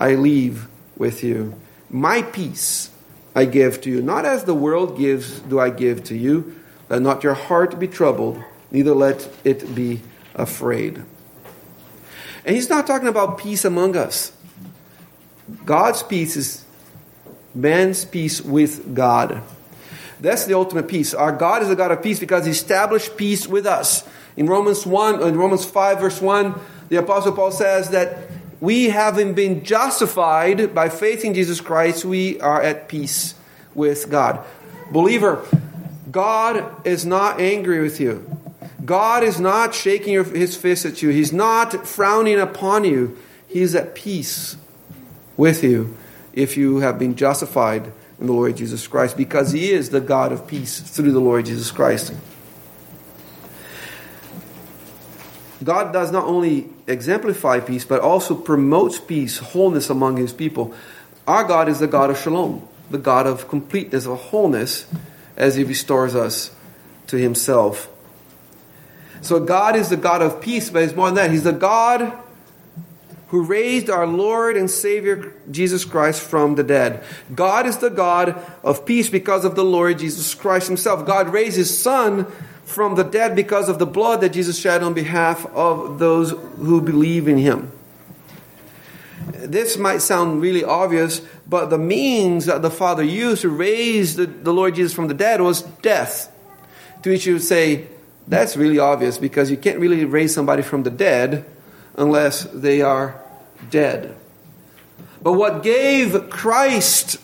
I 0.00 0.14
leave 0.14 0.68
with 0.96 1.24
you. 1.24 1.58
My 1.90 2.22
peace 2.22 2.90
I 3.34 3.44
give 3.44 3.80
to 3.82 3.90
you. 3.90 4.02
Not 4.02 4.24
as 4.24 4.44
the 4.44 4.54
world 4.54 4.98
gives, 4.98 5.40
do 5.40 5.58
I 5.58 5.70
give 5.70 6.04
to 6.04 6.16
you. 6.16 6.56
Let 6.88 7.02
not 7.02 7.22
your 7.22 7.34
heart 7.34 7.78
be 7.78 7.88
troubled, 7.88 8.42
neither 8.70 8.94
let 8.94 9.30
it 9.44 9.74
be 9.74 10.00
afraid. 10.34 11.02
And 12.48 12.56
he's 12.56 12.70
not 12.70 12.86
talking 12.86 13.08
about 13.08 13.36
peace 13.36 13.66
among 13.66 13.94
us. 13.94 14.32
God's 15.66 16.02
peace 16.02 16.34
is 16.34 16.64
man's 17.54 18.06
peace 18.06 18.40
with 18.40 18.94
God. 18.94 19.42
That's 20.18 20.46
the 20.46 20.54
ultimate 20.54 20.88
peace. 20.88 21.12
Our 21.12 21.30
God 21.30 21.62
is 21.62 21.68
a 21.68 21.76
God 21.76 21.92
of 21.92 22.02
peace 22.02 22.18
because 22.18 22.46
He 22.46 22.52
established 22.52 23.18
peace 23.18 23.46
with 23.46 23.66
us. 23.66 24.02
In 24.34 24.46
Romans 24.46 24.86
1, 24.86 25.20
in 25.28 25.36
Romans 25.36 25.66
5, 25.66 26.00
verse 26.00 26.22
1, 26.22 26.58
the 26.88 26.96
Apostle 26.96 27.32
Paul 27.32 27.50
says 27.50 27.90
that 27.90 28.30
we 28.60 28.88
having 28.88 29.34
been 29.34 29.62
justified 29.62 30.74
by 30.74 30.88
faith 30.88 31.26
in 31.26 31.34
Jesus 31.34 31.60
Christ, 31.60 32.06
we 32.06 32.40
are 32.40 32.62
at 32.62 32.88
peace 32.88 33.34
with 33.74 34.10
God. 34.10 34.42
Believer, 34.90 35.44
God 36.10 36.86
is 36.86 37.04
not 37.04 37.40
angry 37.42 37.82
with 37.82 38.00
you. 38.00 38.37
God 38.84 39.24
is 39.24 39.40
not 39.40 39.74
shaking 39.74 40.14
his 40.24 40.56
fist 40.56 40.84
at 40.84 41.02
you. 41.02 41.08
He's 41.10 41.32
not 41.32 41.86
frowning 41.86 42.38
upon 42.38 42.84
you. 42.84 43.18
He's 43.48 43.74
at 43.74 43.94
peace 43.94 44.56
with 45.36 45.64
you 45.64 45.96
if 46.32 46.56
you 46.56 46.78
have 46.78 46.98
been 46.98 47.16
justified 47.16 47.90
in 48.20 48.26
the 48.26 48.32
Lord 48.32 48.56
Jesus 48.56 48.86
Christ 48.86 49.16
because 49.16 49.52
He 49.52 49.70
is 49.70 49.90
the 49.90 50.00
God 50.00 50.32
of 50.32 50.46
peace 50.46 50.80
through 50.80 51.12
the 51.12 51.20
Lord 51.20 51.46
Jesus 51.46 51.70
Christ. 51.70 52.12
God 55.64 55.92
does 55.92 56.12
not 56.12 56.24
only 56.24 56.68
exemplify 56.86 57.60
peace, 57.60 57.84
but 57.84 58.00
also 58.00 58.34
promotes 58.34 59.00
peace, 59.00 59.38
wholeness 59.38 59.90
among 59.90 60.16
His 60.16 60.32
people. 60.32 60.74
Our 61.26 61.44
God 61.44 61.68
is 61.68 61.80
the 61.80 61.88
God 61.88 62.10
of 62.10 62.18
shalom, 62.18 62.66
the 62.90 62.98
God 62.98 63.26
of 63.26 63.48
completeness, 63.48 64.06
of 64.06 64.18
wholeness, 64.18 64.86
as 65.36 65.56
He 65.56 65.64
restores 65.64 66.14
us 66.14 66.54
to 67.08 67.16
Himself. 67.16 67.88
So 69.20 69.40
God 69.40 69.76
is 69.76 69.88
the 69.88 69.96
God 69.96 70.22
of 70.22 70.40
peace, 70.40 70.70
but 70.70 70.82
He's 70.82 70.94
more 70.94 71.06
than 71.06 71.16
that. 71.16 71.30
He's 71.30 71.44
the 71.44 71.52
God 71.52 72.12
who 73.28 73.42
raised 73.42 73.90
our 73.90 74.06
Lord 74.06 74.56
and 74.56 74.70
Savior 74.70 75.34
Jesus 75.50 75.84
Christ 75.84 76.22
from 76.22 76.54
the 76.54 76.62
dead. 76.62 77.04
God 77.34 77.66
is 77.66 77.76
the 77.78 77.90
God 77.90 78.42
of 78.62 78.86
peace 78.86 79.10
because 79.10 79.44
of 79.44 79.54
the 79.54 79.64
Lord 79.64 79.98
Jesus 79.98 80.34
Christ 80.34 80.68
Himself. 80.68 81.06
God 81.06 81.28
raised 81.28 81.56
His 81.56 81.76
Son 81.78 82.26
from 82.64 82.94
the 82.94 83.02
dead 83.02 83.36
because 83.36 83.68
of 83.68 83.78
the 83.78 83.86
blood 83.86 84.20
that 84.22 84.30
Jesus 84.30 84.58
shed 84.58 84.82
on 84.82 84.94
behalf 84.94 85.46
of 85.54 85.98
those 85.98 86.30
who 86.30 86.80
believe 86.80 87.28
in 87.28 87.36
Him. 87.38 87.72
This 89.32 89.76
might 89.76 89.98
sound 89.98 90.40
really 90.40 90.64
obvious, 90.64 91.20
but 91.46 91.66
the 91.66 91.78
means 91.78 92.46
that 92.46 92.62
the 92.62 92.70
Father 92.70 93.02
used 93.02 93.42
to 93.42 93.48
raise 93.50 94.16
the, 94.16 94.26
the 94.26 94.52
Lord 94.52 94.74
Jesus 94.74 94.94
from 94.94 95.08
the 95.08 95.14
dead 95.14 95.40
was 95.40 95.62
death. 95.62 96.32
To 97.02 97.10
which 97.10 97.26
you 97.26 97.34
would 97.34 97.42
say, 97.42 97.86
that's 98.28 98.56
really 98.56 98.78
obvious 98.78 99.18
because 99.18 99.50
you 99.50 99.56
can't 99.56 99.78
really 99.78 100.04
raise 100.04 100.34
somebody 100.34 100.62
from 100.62 100.82
the 100.82 100.90
dead 100.90 101.44
unless 101.96 102.44
they 102.44 102.82
are 102.82 103.20
dead. 103.70 104.14
But 105.22 105.32
what 105.32 105.62
gave 105.62 106.30
Christ 106.30 107.18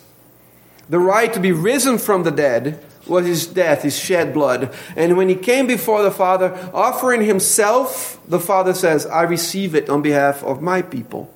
the 0.89 0.99
right 0.99 1.31
to 1.33 1.39
be 1.39 1.51
risen 1.51 1.97
from 1.97 2.23
the 2.23 2.31
dead 2.31 2.83
was 3.07 3.27
his 3.27 3.45
death, 3.45 3.83
his 3.83 3.97
shed 3.97 4.33
blood. 4.33 4.73
And 4.95 5.15
when 5.15 5.29
he 5.29 5.35
came 5.35 5.67
before 5.67 6.01
the 6.01 6.11
Father, 6.11 6.53
offering 6.73 7.23
himself, 7.23 8.19
the 8.27 8.39
Father 8.39 8.73
says, 8.73 9.05
I 9.05 9.23
receive 9.23 9.75
it 9.75 9.89
on 9.89 10.01
behalf 10.01 10.43
of 10.43 10.61
my 10.61 10.81
people. 10.81 11.31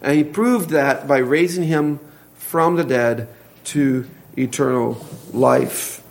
And 0.00 0.16
he 0.16 0.24
proved 0.24 0.70
that 0.70 1.06
by 1.06 1.18
raising 1.18 1.64
him 1.64 2.00
from 2.34 2.76
the 2.76 2.84
dead 2.84 3.28
to 3.64 4.08
eternal 4.36 5.04
life. 5.32 6.01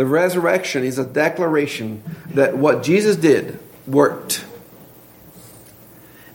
The 0.00 0.06
resurrection 0.06 0.82
is 0.82 0.98
a 0.98 1.04
declaration 1.04 2.02
that 2.28 2.56
what 2.56 2.82
Jesus 2.82 3.16
did 3.16 3.58
worked 3.86 4.46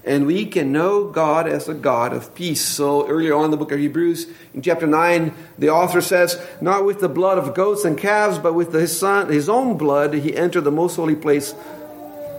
and 0.03 0.27
we 0.27 0.45
can 0.45 0.72
know 0.72 1.10
God 1.10 1.48
as 1.48 1.67
a 1.67 1.74
God 1.74 2.13
of 2.13 2.36
peace. 2.36 2.62
So 2.62 3.07
earlier 3.07 3.34
on 3.34 3.45
in 3.45 3.50
the 3.50 3.57
book 3.57 3.72
of 3.72 3.79
Hebrews, 3.79 4.27
in 4.53 4.62
chapter 4.62 4.86
9, 4.86 5.34
the 5.57 5.72
author 5.72 6.00
says, 6.00 6.39
Not 6.62 6.86
with 6.86 7.00
the 7.00 7.10
blood 7.10 7.39
of 7.39 7.55
goats 7.55 7.86
and 7.86 7.98
calves, 7.98 8.38
but 8.38 8.53
with 8.53 8.72
his 8.72 8.95
son, 8.95 9.29
his 9.29 9.50
own 9.50 9.79
blood, 9.79 10.13
he 10.13 10.38
entered 10.38 10.62
the 10.62 10.69
most 10.69 10.95
holy 10.95 11.15
place 11.15 11.55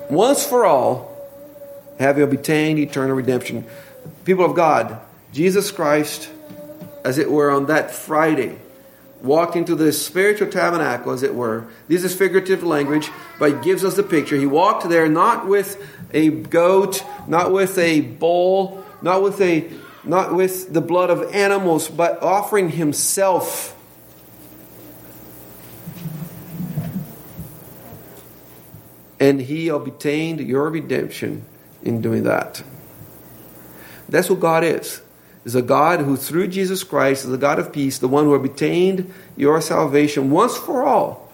once 0.09 0.47
for 0.47 0.65
all, 0.65 1.11
having 1.99 2.23
obtained 2.23 2.79
eternal 2.79 3.17
redemption. 3.17 3.67
People 4.25 4.45
of 4.45 4.55
God, 4.55 5.01
Jesus 5.33 5.73
Christ, 5.73 6.31
as 7.05 7.19
it 7.19 7.29
were, 7.29 7.51
on 7.51 7.67
that 7.67 7.91
Friday, 7.91 8.61
walked 9.27 9.57
into 9.57 9.75
the 9.75 9.93
spiritual 9.93 10.49
tabernacle, 10.49 11.13
as 11.13 11.23
it 11.23 11.35
were. 11.35 11.67
This 11.89 12.05
is 12.05 12.15
figurative 12.15 12.63
language, 12.63 13.11
but 13.39 13.51
it 13.51 13.63
gives 13.63 13.85
us 13.85 13.97
the 13.97 14.03
picture. 14.03 14.37
He 14.37 14.47
walked 14.47 14.89
there 14.89 15.09
not 15.09 15.47
with 15.47 15.85
a 16.13 16.31
goat, 16.31 17.05
not 17.27 17.53
with 17.53 17.77
a 17.79 18.01
bull, 18.01 18.85
not 19.03 19.23
with 19.23 19.41
a 19.41 19.71
not 20.05 20.33
with 20.33 20.73
the 20.73 20.81
blood 20.81 21.11
of 21.11 21.35
animals, 21.35 21.89
but 21.89 22.23
offering 22.23 22.71
himself. 22.71 23.73
And 29.19 29.41
he 29.41 29.69
obtained 29.69 30.41
your 30.41 30.71
redemption 30.71 31.45
in 31.83 32.01
doing 32.01 32.23
that. 32.23 32.63
That's 34.09 34.31
what 34.31 34.39
God 34.39 34.63
is 34.63 35.03
is 35.47 35.55
a 35.55 35.63
God 35.63 36.01
who, 36.01 36.17
through 36.17 36.49
Jesus 36.49 36.83
Christ, 36.83 37.25
is 37.25 37.33
a 37.33 37.39
God 37.39 37.61
of 37.61 37.73
peace, 37.73 37.99
the 37.99 38.09
one 38.09 38.25
who 38.25 38.35
obtained 38.35 39.15
your 39.37 39.61
salvation 39.61 40.33
once 40.33 40.57
for 40.57 40.85
all. 40.85 41.33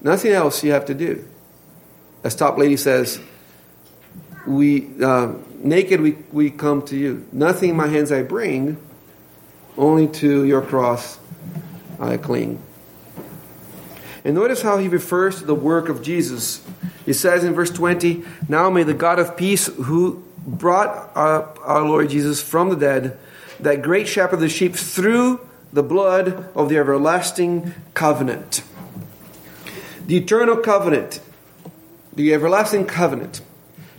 Nothing 0.00 0.32
else 0.32 0.64
you 0.64 0.72
have 0.72 0.86
to 0.86 0.94
do. 0.94 1.22
As 2.24 2.34
Toplady 2.34 2.78
says, 2.78 3.20
we 4.46 4.88
uh, 5.02 5.34
naked 5.58 6.00
we, 6.00 6.12
we 6.32 6.50
come 6.50 6.80
to 6.86 6.96
you. 6.96 7.28
Nothing 7.32 7.70
in 7.70 7.76
my 7.76 7.86
hands 7.86 8.10
I 8.10 8.22
bring, 8.22 8.78
only 9.76 10.08
to 10.08 10.44
your 10.44 10.62
cross 10.62 11.18
I 12.00 12.16
cling. 12.16 12.62
And 14.24 14.34
notice 14.34 14.62
how 14.62 14.78
he 14.78 14.88
refers 14.88 15.40
to 15.40 15.44
the 15.44 15.54
work 15.54 15.90
of 15.90 16.02
Jesus. 16.02 16.64
He 17.04 17.12
says 17.12 17.44
in 17.44 17.52
verse 17.52 17.70
20, 17.70 18.24
Now 18.48 18.70
may 18.70 18.84
the 18.84 18.94
God 18.94 19.18
of 19.18 19.36
peace, 19.36 19.66
who 19.66 20.24
brought 20.46 21.10
up 21.16 21.58
our 21.62 21.82
Lord 21.82 22.10
Jesus 22.10 22.42
from 22.42 22.70
the 22.70 22.76
dead, 22.76 23.18
that 23.60 23.82
great 23.82 24.08
shepherd 24.08 24.34
of 24.34 24.40
the 24.40 24.48
sheep, 24.48 24.74
through 24.74 25.40
the 25.72 25.82
blood 25.82 26.48
of 26.54 26.68
the 26.68 26.76
everlasting 26.76 27.74
covenant. 27.94 28.62
The 30.06 30.16
eternal 30.16 30.56
covenant, 30.56 31.20
the 32.12 32.34
everlasting 32.34 32.86
covenant, 32.86 33.40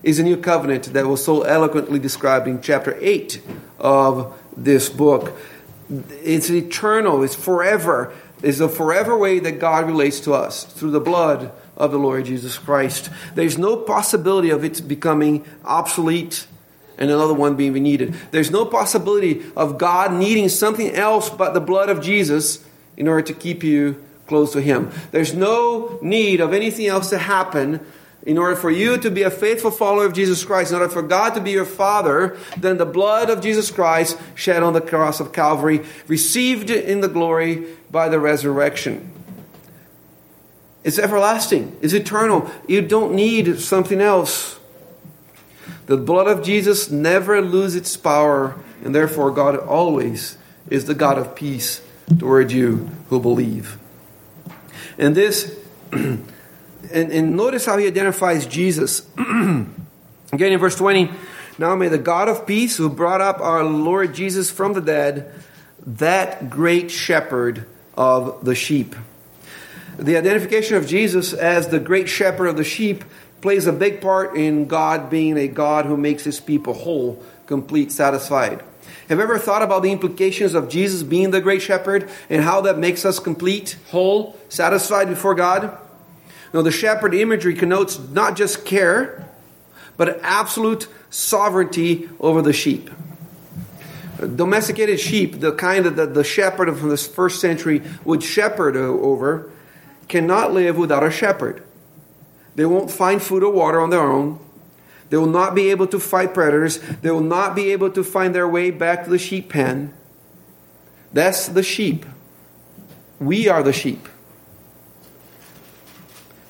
is 0.04 0.20
a 0.20 0.24
new 0.24 0.38
covenant 0.38 0.94
that 0.94 1.08
was 1.08 1.24
so 1.24 1.44
eloquently 1.44 1.98
described 1.98 2.48
in 2.48 2.62
chapter 2.62 2.98
8 3.00 3.42
of 3.80 4.38
this 4.56 4.90
book. 4.90 5.32
It's 5.90 6.50
eternal, 6.50 7.24
it's 7.24 7.36
forever. 7.36 8.14
It's 8.42 8.60
a 8.60 8.68
forever 8.68 9.18
way 9.18 9.40
that 9.40 9.60
God 9.60 9.88
relates 9.88 10.20
to 10.22 10.34
us 10.34 10.66
through 10.66 10.92
the 10.92 11.00
blood 11.00 11.52
of 11.78 11.92
the 11.92 11.98
Lord 11.98 12.26
Jesus 12.26 12.58
Christ. 12.58 13.10
There's 13.36 13.58
no 13.58 13.78
possibility 13.78 14.50
of 14.50 14.64
it 14.64 14.88
becoming 14.88 15.46
obsolete 15.66 16.48
and 16.98 17.10
another 17.10 17.34
one 17.34 17.56
being 17.56 17.74
needed. 17.74 18.14
There's 18.32 18.52
no 18.52 18.66
possibility 18.66 19.44
of 19.56 19.78
God 19.78 20.14
needing 20.14 20.50
something 20.50 20.94
else 20.94 21.30
but 21.30 21.54
the 21.54 21.62
blood 21.62 21.90
of 21.90 22.02
Jesus 22.02 22.64
in 22.96 23.08
order 23.08 23.24
to 23.24 23.34
keep 23.34 23.64
you 23.64 24.04
close 24.28 24.54
to 24.54 24.62
Him. 24.62 24.92
There's 25.12 25.34
no 25.34 25.98
need 26.02 26.40
of 26.40 26.54
anything 26.54 26.88
else 26.88 27.10
to 27.10 27.18
happen 27.18 27.86
in 28.26 28.38
order 28.38 28.56
for 28.56 28.72
you 28.72 28.98
to 28.98 29.12
be 29.12 29.24
a 29.24 29.30
faithful 29.30 29.72
follower 29.72 30.06
of 30.06 30.14
Jesus 30.14 30.46
Christ, 30.46 30.72
in 30.72 30.78
order 30.78 30.90
for 30.90 31.02
God 31.02 31.32
to 31.32 31.42
be 31.42 31.52
your 31.52 31.66
Father, 31.66 32.38
then 32.58 32.78
the 32.78 32.86
blood 32.86 33.30
of 33.30 33.42
Jesus 33.42 33.70
Christ 33.70 34.18
shed 34.34 34.64
on 34.64 34.72
the 34.72 34.80
cross 34.80 35.20
of 35.20 35.34
Calvary, 35.34 35.82
received 36.08 36.70
in 36.70 37.02
the 37.02 37.10
glory 37.10 37.66
by 37.92 38.08
the 38.08 38.20
resurrection. 38.20 39.12
It's 40.84 41.00
everlasting. 41.00 41.78
It's 41.82 41.94
eternal. 41.94 42.50
You 42.68 42.82
don't 42.82 43.14
need 43.14 43.60
something 43.60 44.02
else. 44.02 44.60
The 45.86 45.98
blood 45.98 46.28
of 46.28 46.44
Jesus 46.44 46.90
never 46.92 47.42
loses 47.42 47.76
its 47.76 47.98
power, 47.98 48.56
and 48.84 48.94
therefore 48.94 49.32
God 49.32 49.58
always 49.58 50.38
is 50.70 50.86
the 50.86 50.96
God 50.96 51.18
of 51.18 51.36
peace 51.36 51.82
toward 52.20 52.52
you 52.52 52.90
who 53.10 53.20
believe. 53.20 53.78
And 54.98 55.16
this, 55.16 55.58
and, 55.92 56.26
and 56.92 57.36
notice 57.36 57.66
how 57.66 57.78
he 57.78 57.88
identifies 57.88 58.46
Jesus. 58.46 59.08
Again 59.18 59.68
in 60.52 60.60
verse 60.60 60.76
20, 60.76 61.12
now 61.58 61.76
may 61.76 61.88
the 61.88 61.98
God 61.98 62.28
of 62.28 62.48
peace 62.48 62.78
who 62.78 62.90
brought 62.90 63.22
up 63.22 63.40
our 63.40 63.64
Lord 63.64 64.16
Jesus 64.16 64.50
from 64.50 64.74
the 64.74 64.82
dead, 64.82 65.34
that 65.86 66.50
great 66.50 66.92
shepherd 66.92 67.66
of 67.96 68.44
the 68.44 68.56
sheep. 68.56 68.96
The 69.98 70.18
identification 70.18 70.76
of 70.78 70.88
Jesus 70.88 71.34
as 71.34 71.68
the 71.68 71.80
great 71.80 72.10
shepherd 72.10 72.48
of 72.48 72.58
the 72.58 72.64
sheep 72.64 73.04
plays 73.42 73.68
a 73.68 73.74
big 73.74 74.02
part 74.02 74.36
in 74.36 74.68
God 74.68 75.10
being 75.10 75.38
a 75.38 75.48
God 75.48 75.86
who 75.86 75.98
makes 75.98 76.24
his 76.24 76.40
people 76.40 76.74
whole, 76.74 77.22
complete, 77.46 77.92
satisfied. 77.92 78.64
Have 79.10 79.18
you 79.18 79.24
ever 79.24 79.38
thought 79.38 79.62
about 79.62 79.84
the 79.84 79.92
implications 79.92 80.54
of 80.54 80.70
Jesus 80.70 81.04
being 81.04 81.32
the 81.32 81.42
great 81.42 81.62
shepherd 81.62 82.10
and 82.30 82.42
how 82.42 82.62
that 82.62 82.78
makes 82.78 83.06
us 83.06 83.20
complete, 83.20 83.78
whole, 83.90 84.40
satisfied 84.50 85.10
before 85.10 85.36
God? 85.36 85.78
Now, 86.54 86.62
the 86.62 86.72
shepherd 86.72 87.14
imagery 87.14 87.54
connotes 87.54 88.00
not 88.00 88.36
just 88.36 88.66
care, 88.66 89.28
but 89.98 90.20
absolute 90.24 90.88
sovereignty 91.10 92.10
over 92.20 92.42
the 92.42 92.54
sheep. 92.54 92.90
Domesticated 94.36 95.00
sheep, 95.00 95.40
the 95.42 95.52
kind 95.52 95.86
that 95.86 95.96
the, 95.96 96.06
the 96.06 96.24
shepherd 96.24 96.76
from 96.78 96.90
this 96.90 97.06
first 97.06 97.42
century 97.42 97.82
would 98.06 98.24
shepherd 98.24 98.78
over, 98.78 99.52
cannot 100.08 100.54
live 100.54 100.78
without 100.78 101.04
a 101.04 101.12
shepherd. 101.12 101.64
They 102.56 102.66
won't 102.66 102.92
find 102.92 103.22
food 103.22 103.44
or 103.44 103.52
water 103.52 103.80
on 103.82 103.90
their 103.90 104.02
own. 104.02 104.40
They 105.10 105.18
will 105.18 105.28
not 105.28 105.56
be 105.56 105.70
able 105.70 105.88
to 105.88 106.00
fight 106.00 106.34
predators. 106.34 106.80
They 106.80 107.12
will 107.12 107.22
not 107.22 107.56
be 107.56 107.72
able 107.72 107.92
to 107.92 108.04
find 108.04 108.34
their 108.34 108.48
way 108.48 108.72
back 108.72 109.04
to 109.04 109.10
the 109.10 109.20
sheep 109.20 109.50
pen. 109.50 109.94
That's 111.12 111.48
the 111.48 111.64
sheep. 111.64 112.06
We 113.20 113.48
are 113.48 113.64
the 113.64 113.74
sheep. 113.74 114.08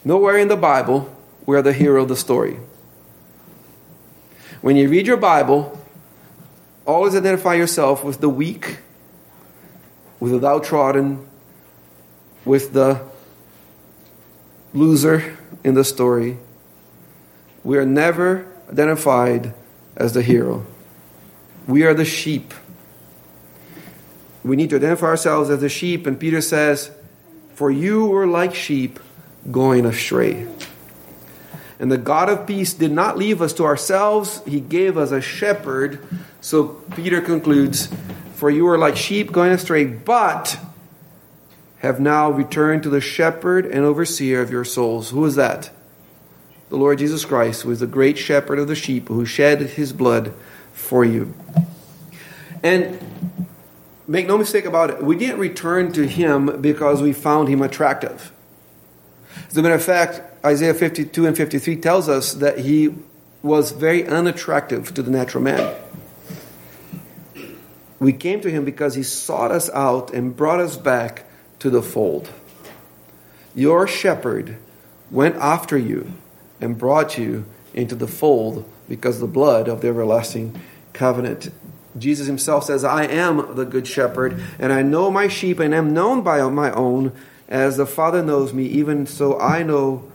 Nowhere 0.06 0.38
in 0.38 0.48
the 0.48 0.58
Bible 0.58 1.14
we 1.46 1.56
are 1.56 1.62
the 1.62 1.74
hero 1.74 2.04
of 2.04 2.10
the 2.10 2.16
story. 2.16 2.58
When 4.62 4.78
you 4.78 4.88
read 4.88 5.08
your 5.08 5.18
Bible, 5.18 5.78
always 6.86 7.16
identify 7.16 7.56
yourself 7.56 8.04
with 8.04 8.22
the 8.22 8.30
weak, 8.30 8.78
with 10.20 10.32
the 10.32 10.40
downtrodden, 10.40 11.28
with 12.46 12.72
the 12.72 13.02
loser 14.74 15.38
in 15.64 15.76
the 15.76 15.84
story. 15.84 16.38
We 17.64 17.78
are 17.78 17.86
never 17.86 18.46
identified 18.70 19.54
as 19.96 20.14
the 20.14 20.22
hero. 20.22 20.66
We 21.68 21.84
are 21.84 21.94
the 21.94 22.06
sheep. 22.06 22.54
We 24.44 24.56
need 24.56 24.72
to 24.72 24.76
identify 24.76 25.08
ourselves 25.08 25.50
as 25.50 25.62
the 25.62 25.70
sheep, 25.70 26.06
and 26.06 26.20
Peter 26.20 26.42
says, 26.42 26.92
For 27.56 27.72
you 27.72 28.06
were 28.06 28.28
like 28.28 28.54
sheep 28.54 29.00
going 29.50 29.86
astray. 29.86 30.48
And 31.80 31.92
the 31.92 31.98
God 31.98 32.30
of 32.30 32.46
peace 32.48 32.74
did 32.74 32.92
not 32.92 33.18
leave 33.18 33.42
us 33.42 33.54
to 33.54 33.66
ourselves, 33.66 34.42
He 34.46 34.60
gave 34.60 34.98
us 34.98 35.12
a 35.12 35.22
shepherd. 35.22 36.06
So 36.42 36.68
Peter 36.96 37.22
concludes, 37.22 37.88
For 38.36 38.50
you 38.50 38.66
were 38.66 38.78
like 38.78 38.98
sheep 38.98 39.32
going 39.32 39.52
astray, 39.52 39.86
but 39.86 40.58
have 41.84 42.00
now 42.00 42.32
returned 42.32 42.82
to 42.82 42.90
the 42.90 43.02
shepherd 43.02 43.66
and 43.66 43.84
overseer 43.84 44.42
of 44.42 44.50
your 44.50 44.64
souls. 44.64 45.10
Who 45.10 45.26
is 45.26 45.36
that? 45.36 45.70
The 46.70 46.78
Lord 46.78 46.98
Jesus 46.98 47.26
Christ, 47.26 47.64
who 47.64 47.72
is 47.72 47.82
the 47.82 47.88
great 47.88 48.18
shepherd 48.18 48.58
of 48.58 48.70
the 48.70 48.76
sheep, 48.76 49.10
who 49.10 49.26
shed 49.26 49.60
his 49.62 49.92
blood 49.92 50.34
for 50.72 51.04
you. 51.04 51.34
And 52.64 52.98
make 54.08 54.28
no 54.28 54.38
mistake 54.38 54.64
about 54.64 54.92
it, 54.92 55.04
we 55.04 55.18
didn't 55.18 55.40
return 55.40 55.92
to 55.92 56.08
him 56.08 56.62
because 56.62 57.02
we 57.02 57.12
found 57.12 57.50
him 57.50 57.62
attractive. 57.62 58.32
As 59.50 59.58
a 59.58 59.62
matter 59.62 59.76
of 59.76 59.84
fact, 59.84 60.22
Isaiah 60.46 60.74
52 60.74 61.28
and 61.28 61.36
53 61.36 61.76
tells 61.76 62.08
us 62.08 62.34
that 62.36 62.60
he 62.60 62.96
was 63.42 63.72
very 63.72 64.08
unattractive 64.08 64.94
to 64.94 65.04
the 65.04 65.12
natural 65.12 65.44
man. 65.44 65.76
We 68.00 68.14
came 68.14 68.40
to 68.40 68.50
him 68.50 68.64
because 68.64 68.96
he 68.96 69.04
sought 69.04 69.52
us 69.52 69.70
out 69.72 70.14
and 70.14 70.36
brought 70.36 70.62
us 70.62 70.78
back 70.78 71.26
to 71.64 71.70
the 71.70 71.82
fold. 71.82 72.30
Your 73.56 73.88
shepherd 73.88 74.58
went 75.10 75.38
after 75.38 75.78
you 75.78 76.12
and 76.60 76.78
brought 76.78 77.18
you 77.18 77.46
into 77.74 77.96
the 77.96 78.06
fold 78.06 78.70
because 78.90 79.22
the 79.22 79.28
blood 79.28 79.70
of 79.70 79.80
the 79.80 79.88
everlasting 79.88 80.62
covenant. 80.92 81.54
Jesus 81.98 82.28
himself 82.28 82.66
says, 82.66 82.84
I 82.84 83.06
am 83.06 83.56
the 83.56 83.64
good 83.64 83.88
shepherd, 83.88 84.44
and 84.60 84.74
I 84.74 84.82
know 84.82 85.10
my 85.10 85.30
sheep 85.30 85.60
and 85.60 85.74
am 85.74 85.94
known 85.94 86.22
by 86.22 86.42
my 86.50 86.70
own, 86.74 87.14
as 87.48 87.78
the 87.78 87.86
Father 87.86 88.22
knows 88.22 88.52
me, 88.52 88.66
even 88.66 89.08
so 89.08 89.40
I 89.40 89.64
know 89.64 90.12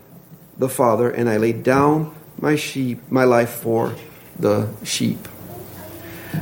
the 0.58 0.68
Father, 0.68 1.10
and 1.10 1.30
I 1.30 1.38
lay 1.38 1.54
down 1.54 2.14
my 2.38 2.56
sheep, 2.56 3.10
my 3.10 3.24
life 3.24 3.54
for 3.54 3.94
the 4.38 4.68
sheep. 4.84 5.26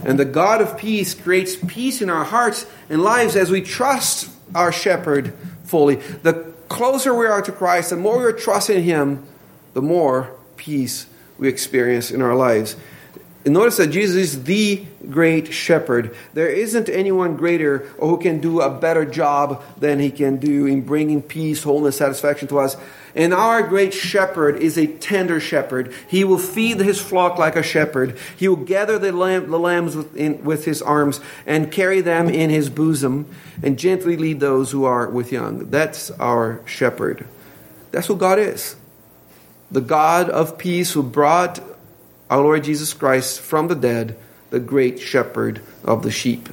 And 0.05 0.19
the 0.19 0.25
God 0.25 0.61
of 0.61 0.77
peace 0.77 1.15
creates 1.15 1.55
peace 1.55 2.03
in 2.03 2.11
our 2.11 2.25
hearts 2.25 2.67
and 2.91 3.03
lives 3.03 3.37
as 3.37 3.53
we 3.53 3.61
trust 3.63 4.31
our 4.55 4.73
shepherd 4.73 5.35
fully. 5.65 5.97
The 5.97 6.53
closer 6.69 7.15
we 7.15 7.27
are 7.27 7.43
to 7.43 7.53
Christ, 7.53 7.91
the 7.91 7.97
more 7.97 8.19
we 8.19 8.25
are 8.25 8.33
trusting 8.33 8.85
Him, 8.85 9.27
the 9.75 9.83
more 9.83 10.35
peace 10.57 11.07
we 11.39 11.49
experience 11.49 12.11
in 12.11 12.23
our 12.23 12.35
lives. 12.35 12.77
Notice 13.47 13.77
that 13.77 13.89
Jesus 13.89 14.17
is 14.17 14.45
the 14.45 14.85
great 15.09 15.53
shepherd. 15.53 16.17
There 16.35 16.49
isn't 16.49 16.89
anyone 16.89 17.37
greater 17.37 17.89
or 17.97 18.09
who 18.09 18.19
can 18.19 18.41
do 18.41 18.61
a 18.61 18.69
better 18.69 19.05
job 19.05 19.63
than 19.79 20.01
he 20.01 20.11
can 20.11 20.39
do 20.39 20.67
in 20.67 20.81
bringing 20.83 21.23
peace, 21.23 21.63
wholeness, 21.63 21.97
satisfaction 21.97 22.49
to 22.49 22.59
us. 22.59 22.77
And 23.15 23.33
our 23.33 23.63
great 23.63 23.95
shepherd 23.95 24.57
is 24.57 24.77
a 24.77 24.89
tender 24.89 25.39
shepherd. 25.39 25.95
He 26.09 26.25
will 26.25 26.39
feed 26.39 26.81
his 26.81 27.01
flock 27.01 27.39
like 27.39 27.55
a 27.55 27.63
shepherd. 27.63 28.19
He 28.37 28.49
will 28.49 28.57
gather 28.57 28.99
the, 28.99 29.13
lamb, 29.13 29.49
the 29.49 29.61
lambs 29.61 29.95
with, 29.95 30.17
in, 30.17 30.43
with 30.43 30.65
his 30.65 30.83
arms 30.83 31.21
and 31.47 31.71
carry 31.71 32.01
them 32.01 32.29
in 32.29 32.51
his 32.51 32.69
bosom 32.69 33.27
and 33.63 33.79
gently 33.79 34.17
lead 34.17 34.41
those 34.41 34.73
who 34.73 34.85
are 34.85 35.09
with 35.09 35.31
young. 35.31 35.71
That's 35.71 36.11
our 36.11 36.61
shepherd. 36.67 37.27
That's 37.93 38.09
who 38.09 38.17
God 38.17 38.41
is. 38.41 38.75
The 39.71 39.81
God 39.81 40.29
of 40.31 40.59
peace 40.59 40.93
who 40.93 41.03
brought 41.05 41.61
our 42.31 42.41
Lord 42.41 42.65
Jesus 42.65 42.93
Christ 42.93 43.41
from 43.41 43.69
the 43.69 43.75
dead, 43.75 44.17
the 44.51 44.61
great 44.61 45.01
shepherd 45.01 45.61
of 45.85 46.03
the 46.03 46.11
sheep. 46.11 46.49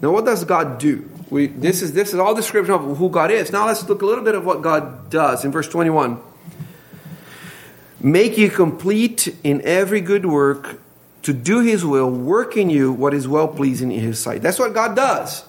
Now, 0.00 0.10
what 0.10 0.24
does 0.24 0.44
God 0.44 0.78
do? 0.78 1.08
We, 1.30 1.46
this, 1.46 1.80
is, 1.80 1.92
this 1.92 2.12
is 2.12 2.18
all 2.18 2.34
description 2.34 2.74
of 2.74 2.96
who 2.98 3.08
God 3.08 3.30
is. 3.30 3.52
Now, 3.52 3.66
let's 3.66 3.88
look 3.88 4.02
a 4.02 4.06
little 4.06 4.24
bit 4.24 4.34
of 4.34 4.44
what 4.44 4.62
God 4.62 5.10
does 5.10 5.44
in 5.44 5.52
verse 5.52 5.68
21. 5.68 6.20
Make 8.00 8.36
you 8.36 8.50
complete 8.50 9.34
in 9.44 9.62
every 9.62 10.00
good 10.00 10.26
work 10.26 10.80
to 11.22 11.32
do 11.32 11.60
his 11.60 11.84
will, 11.84 12.10
work 12.10 12.56
in 12.56 12.68
you 12.68 12.92
what 12.92 13.14
is 13.14 13.28
well 13.28 13.46
pleasing 13.46 13.92
in 13.92 14.00
his 14.00 14.18
sight. 14.18 14.42
That's 14.42 14.58
what 14.58 14.74
God 14.74 14.96
does. 14.96 15.44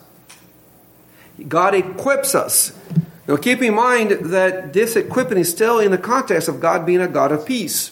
God 1.48 1.74
equips 1.74 2.36
us. 2.36 2.78
Now, 3.28 3.38
keep 3.38 3.62
in 3.62 3.74
mind 3.74 4.12
that 4.12 4.74
this 4.74 4.96
equipping 4.96 5.38
is 5.38 5.50
still 5.50 5.80
in 5.80 5.92
the 5.92 5.98
context 5.98 6.48
of 6.48 6.60
God 6.60 6.86
being 6.86 7.02
a 7.02 7.08
God 7.08 7.32
of 7.32 7.46
peace. 7.46 7.92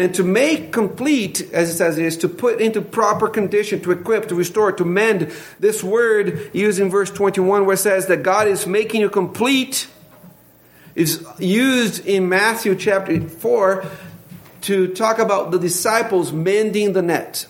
And 0.00 0.14
to 0.14 0.24
make 0.24 0.72
complete, 0.72 1.42
as 1.52 1.68
it 1.68 1.76
says, 1.76 1.98
is 1.98 2.16
to 2.18 2.28
put 2.28 2.58
into 2.58 2.80
proper 2.80 3.28
condition, 3.28 3.82
to 3.82 3.90
equip, 3.90 4.28
to 4.28 4.34
restore, 4.34 4.72
to 4.72 4.84
mend. 4.86 5.30
This 5.58 5.84
word 5.84 6.50
used 6.54 6.80
in 6.80 6.88
verse 6.88 7.10
21 7.10 7.66
where 7.66 7.74
it 7.74 7.76
says 7.76 8.06
that 8.06 8.22
God 8.22 8.48
is 8.48 8.66
making 8.66 9.02
you 9.02 9.10
complete 9.10 9.88
is 10.94 11.22
used 11.38 12.06
in 12.06 12.30
Matthew 12.30 12.76
chapter 12.76 13.20
4 13.20 13.84
to 14.62 14.88
talk 14.94 15.18
about 15.18 15.50
the 15.50 15.58
disciples 15.58 16.32
mending 16.32 16.94
the 16.94 17.02
net. 17.02 17.46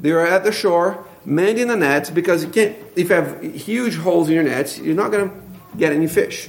They 0.00 0.10
are 0.10 0.26
at 0.26 0.42
the 0.42 0.50
shore 0.50 1.06
mending 1.24 1.68
the 1.68 1.76
nets 1.76 2.10
because 2.10 2.44
you 2.44 2.50
can't, 2.50 2.76
if 2.96 3.10
you 3.10 3.14
have 3.14 3.40
huge 3.42 3.96
holes 3.96 4.28
in 4.28 4.34
your 4.34 4.42
nets, 4.42 4.76
you're 4.76 4.96
not 4.96 5.12
going 5.12 5.30
to 5.30 5.36
get 5.78 5.92
any 5.92 6.08
fish. 6.08 6.48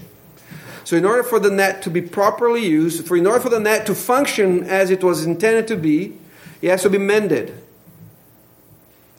So, 0.85 0.95
in 0.95 1.03
order 1.03 1.23
for 1.23 1.39
the 1.39 1.49
net 1.49 1.81
to 1.81 1.89
be 1.89 2.01
properly 2.01 2.65
used, 2.65 3.05
for 3.07 3.17
in 3.17 3.25
order 3.27 3.39
for 3.39 3.49
the 3.49 3.59
net 3.59 3.87
to 3.87 3.95
function 3.95 4.63
as 4.63 4.91
it 4.91 5.03
was 5.03 5.25
intended 5.25 5.67
to 5.67 5.75
be, 5.75 6.13
it 6.61 6.69
has 6.69 6.83
to 6.83 6.89
be 6.89 6.99
mended. 6.99 7.53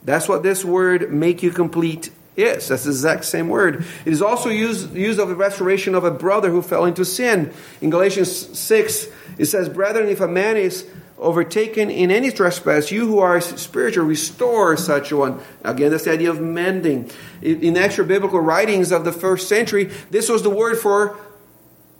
That's 0.03 0.29
what 0.29 0.43
this 0.43 0.63
word 0.63 1.11
"make 1.11 1.43
you 1.43 1.51
complete" 1.51 2.09
is. 2.37 2.69
That's 2.69 2.85
the 2.85 2.91
exact 2.91 3.25
same 3.25 3.49
word. 3.49 3.83
It 4.05 4.13
is 4.13 4.21
also 4.21 4.49
used 4.49 4.95
used 4.95 5.19
of 5.19 5.27
the 5.27 5.35
restoration 5.35 5.93
of 5.93 6.05
a 6.05 6.11
brother 6.11 6.49
who 6.49 6.61
fell 6.61 6.85
into 6.85 7.03
sin. 7.03 7.51
In 7.81 7.89
Galatians 7.89 8.57
six, 8.57 9.07
it 9.37 9.47
says, 9.47 9.67
"Brethren, 9.67 10.07
if 10.07 10.21
a 10.21 10.27
man 10.27 10.55
is 10.55 10.85
overtaken 11.19 11.89
in 11.89 12.11
any 12.11 12.31
trespass, 12.31 12.91
you 12.91 13.07
who 13.07 13.19
are 13.19 13.41
spiritual, 13.41 14.05
restore 14.05 14.77
such 14.77 15.11
one. 15.11 15.39
Again, 15.63 15.89
that's 15.89 16.03
the 16.03 16.11
idea 16.11 16.29
of 16.29 16.39
mending. 16.39 17.09
In 17.41 17.75
extra 17.75 18.05
biblical 18.05 18.39
writings 18.39 18.91
of 18.91 19.03
the 19.03 19.11
first 19.11 19.49
century, 19.49 19.89
this 20.11 20.29
was 20.29 20.43
the 20.43 20.51
word 20.51 20.77
for 20.77 21.17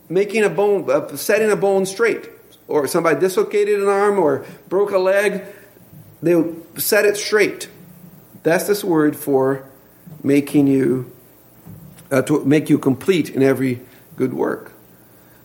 making 0.10 0.44
a 0.44 0.50
bone, 0.50 0.90
uh, 0.90 1.16
setting 1.16 1.52
a 1.52 1.56
bone 1.56 1.86
straight. 1.86 2.30
Or 2.68 2.86
somebody 2.88 3.20
dislocated 3.20 3.82
an 3.82 3.88
arm 3.88 4.20
or 4.20 4.46
broke 4.68 4.92
a 4.92 4.98
leg, 4.98 5.44
they 6.22 6.44
set 6.76 7.06
it 7.06 7.16
straight. 7.16 7.70
That's 8.44 8.68
this 8.68 8.84
word 8.84 9.16
for 9.16 9.64
making 10.24 10.68
you, 10.68 11.12
uh, 12.12 12.24
to 12.24 12.44
make 12.44 12.70
you 12.70 12.78
complete 12.78 13.30
in 13.30 13.42
every 13.42 13.82
good 14.18 14.34
work. 14.34 14.74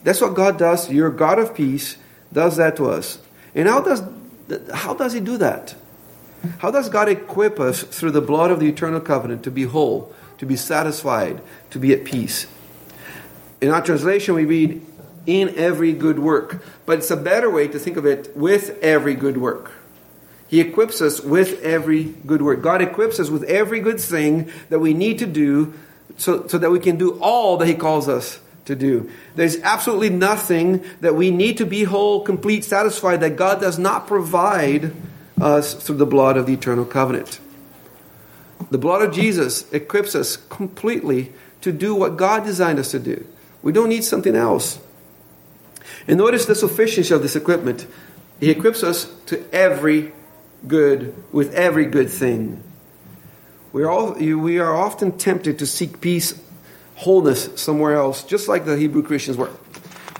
That's 0.03 0.20
what 0.20 0.35
God 0.35 0.59
does. 0.59 0.90
Your 0.90 1.11
God 1.11 1.38
of 1.38 1.55
peace 1.55 1.96
does 2.33 2.57
that 2.57 2.77
to 2.77 2.90
us. 2.90 3.18
And 3.55 3.68
how 3.68 3.81
does, 3.81 4.03
how 4.72 4.94
does 4.94 5.12
He 5.12 5.20
do 5.20 5.37
that? 5.38 5.75
How 6.59 6.70
does 6.72 6.88
God 6.88 7.09
equip 7.09 7.61
us 7.61 7.83
through 7.83 8.11
the 8.11 8.20
blood 8.20 8.51
of 8.51 8.59
the 8.59 8.68
eternal 8.68 9.01
covenant 9.01 9.44
to 9.44 9.51
be 9.51 9.62
whole, 9.62 10.12
to 10.38 10.46
be 10.46 10.57
satisfied, 10.57 11.40
to 11.70 11.79
be 11.79 11.92
at 11.92 12.05
peace? 12.05 12.46
In 13.62 13.70
our 13.70 13.81
translation, 13.81 14.35
we 14.35 14.44
read, 14.44 14.85
in 15.25 15.57
every 15.57 15.92
good 15.92 16.18
work. 16.18 16.64
But 16.85 16.98
it's 16.98 17.12
a 17.12 17.16
better 17.16 17.48
way 17.48 17.68
to 17.68 17.79
think 17.79 17.96
of 17.96 18.05
it 18.05 18.37
with 18.37 18.77
every 18.83 19.14
good 19.14 19.37
work. 19.37 19.70
He 20.48 20.61
equips 20.61 21.01
us 21.01 21.20
with 21.20 21.62
every 21.62 22.03
good 22.03 22.42
work. 22.42 22.61
God 22.61 22.83
equips 22.83 23.20
us 23.20 23.31
with 23.31 23.44
every 23.44 23.79
good 23.79 24.01
thing 24.01 24.51
that 24.68 24.81
we 24.81 24.94
need 24.94 25.20
to 25.20 25.27
do 25.27 25.75
so, 26.16 26.46
so 26.48 26.59
that 26.59 26.70
we 26.70 26.81
can 26.81 26.98
do 26.98 27.18
all 27.20 27.57
that 27.59 27.68
He 27.68 27.75
calls 27.75 28.09
us 28.09 28.40
to 28.64 28.75
do. 28.75 29.09
There's 29.37 29.59
absolutely 29.61 30.11
nothing 30.11 30.85
that 31.01 31.14
we 31.14 31.31
need 31.31 31.59
to 31.59 31.64
be 31.64 31.85
whole, 31.85 32.22
complete, 32.22 32.64
satisfied 32.64 33.20
that 33.20 33.37
God 33.37 33.61
does 33.61 33.79
not 33.79 34.09
provide 34.09 34.92
us 35.40 35.72
through 35.75 35.96
the 35.96 36.07
blood 36.07 36.37
of 36.37 36.46
the 36.46 36.55
eternal 36.55 36.85
covenant. 36.85 37.38
The 38.72 38.79
blood 38.79 39.03
of 39.03 39.14
Jesus 39.14 39.72
equips 39.72 40.16
us 40.16 40.37
completely 40.37 41.33
to 41.61 41.70
do 41.70 41.94
what 41.94 42.16
God 42.16 42.44
designed 42.44 42.81
us 42.81 42.90
to 42.90 42.98
do. 42.98 43.25
We 43.62 43.72
don't 43.72 43.88
need 43.88 44.05
something 44.05 44.35
else. 44.35 44.79
And 46.09 46.18
notice 46.18 46.46
the 46.46 46.55
sufficiency 46.55 47.14
of 47.14 47.22
this 47.22 47.37
equipment. 47.37 47.87
He 48.40 48.51
equips 48.51 48.83
us 48.83 49.12
to 49.27 49.44
every 49.55 50.12
good, 50.66 51.14
with 51.33 51.55
every 51.55 51.87
good 51.87 52.11
thing. 52.11 52.62
We 53.72 53.85
are, 53.85 53.90
all, 53.90 54.12
we 54.14 54.59
are 54.59 54.75
often 54.75 55.16
tempted 55.16 55.61
to 55.61 55.66
seek 55.66 56.01
peace, 56.01 56.38
wholeness 56.96 57.48
somewhere 57.55 57.94
else, 57.94 58.25
just 58.25 58.48
like 58.48 58.64
the 58.64 58.77
Hebrew 58.77 59.03
Christians 59.03 59.37
were. 59.37 59.51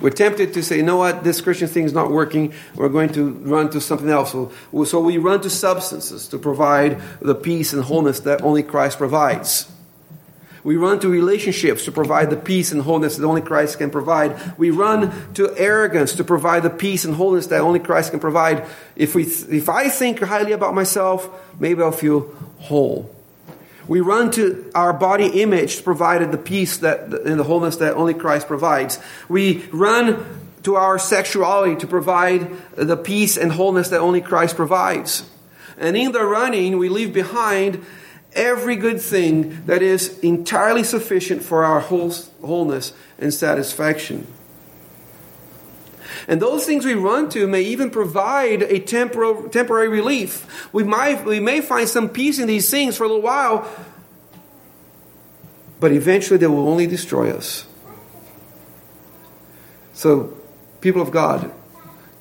We're 0.01 0.11
tempted 0.11 0.55
to 0.55 0.63
say, 0.63 0.79
you 0.79 0.83
know 0.83 0.97
what, 0.97 1.23
this 1.23 1.41
Christian 1.41 1.69
thing 1.69 1.85
is 1.85 1.93
not 1.93 2.11
working. 2.11 2.55
We're 2.75 2.89
going 2.89 3.13
to 3.13 3.31
run 3.31 3.71
to 3.71 3.81
something 3.81 4.09
else. 4.09 4.33
So, 4.33 4.51
so 4.85 5.01
we 5.01 5.19
run 5.19 5.41
to 5.43 5.51
substances 5.51 6.27
to 6.29 6.39
provide 6.39 7.01
the 7.21 7.37
peace 7.37 7.73
and 7.73 7.85
wholeness 7.85 8.21
that 8.21 8.43
only 8.43 8.65
Christ 8.65 8.99
provides. 8.99 9.72
We 10.65 10.77
run 10.77 11.01
to 11.01 11.09
relationships 11.09 11.85
to 11.87 11.93
provide 11.93 12.31
the 12.31 12.37
peace 12.37 12.71
and 12.71 12.83
wholeness 12.83 13.17
that 13.17 13.27
only 13.27 13.43
Christ 13.43 13.79
can 13.79 13.91
provide. 13.91 14.57
We 14.57 14.71
run 14.71 15.33
to 15.35 15.53
arrogance 15.57 16.15
to 16.15 16.25
provide 16.25 16.63
the 16.63 16.71
peace 16.71 17.05
and 17.05 17.15
wholeness 17.15 17.49
that 17.49 17.61
only 17.61 17.81
Christ 17.81 18.13
can 18.13 18.21
provide. 18.21 18.67
If, 18.95 19.17
we, 19.17 19.25
if 19.25 19.69
I 19.69 19.89
think 19.89 20.21
highly 20.21 20.53
about 20.53 20.75
myself, 20.75 21.29
maybe 21.59 21.83
I'll 21.83 21.91
feel 21.91 22.33
whole. 22.59 23.13
We 23.89 24.01
run 24.01 24.31
to 24.33 24.71
our 24.75 24.93
body 24.93 25.43
image 25.43 25.79
to 25.79 25.83
provide 25.83 26.31
the 26.31 26.39
peace 26.39 26.79
that, 26.79 27.13
and 27.13 27.41
the 27.41 27.45
wholeness 27.45 27.77
that 27.77 27.95
only 27.95 28.15
Christ 28.15 28.47
provides. 28.47 29.01
We 29.29 29.65
run 29.73 30.25
to 30.63 30.77
our 30.77 30.99
sexuality 30.99 31.75
to 31.77 31.89
provide 31.89 32.49
the 32.77 32.97
peace 32.97 33.37
and 33.37 33.51
wholeness 33.51 33.89
that 33.89 33.99
only 33.99 34.21
Christ 34.21 34.55
provides. 34.55 35.29
And 35.77 35.97
in 35.97 36.13
the 36.13 36.25
running, 36.25 36.79
we 36.79 36.89
leave 36.89 37.13
behind 37.13 37.85
every 38.35 38.77
good 38.77 39.01
thing 39.01 39.65
that 39.67 39.83
is 39.83 40.19
entirely 40.21 40.85
sufficient 40.85 41.43
for 41.43 41.65
our 41.65 41.81
wholeness 41.81 42.93
and 43.19 43.33
satisfaction. 43.33 44.27
And 46.29 46.41
those 46.41 46.65
things 46.65 46.85
we 46.85 46.95
run 46.95 47.29
to 47.31 47.47
may 47.47 47.63
even 47.63 47.91
provide 47.91 48.63
a 48.63 48.79
temporary 48.79 49.89
relief. 49.89 50.69
We, 50.73 50.85
might, 50.85 51.25
we 51.25 51.41
may 51.41 51.61
find 51.61 51.89
some 51.89 52.09
peace 52.09 52.39
in 52.39 52.47
these 52.47 52.71
things 52.71 52.97
for 52.97 53.05
a 53.05 53.09
little 53.09 53.23
while, 53.23 53.69
but 55.81 55.93
eventually 55.93 56.39
they 56.39 56.47
will 56.47 56.69
only 56.69 56.87
destroy 56.87 57.33
us. 57.33 57.67
So, 59.95 60.37
people 60.81 61.03
of 61.03 61.11
God, 61.11 61.53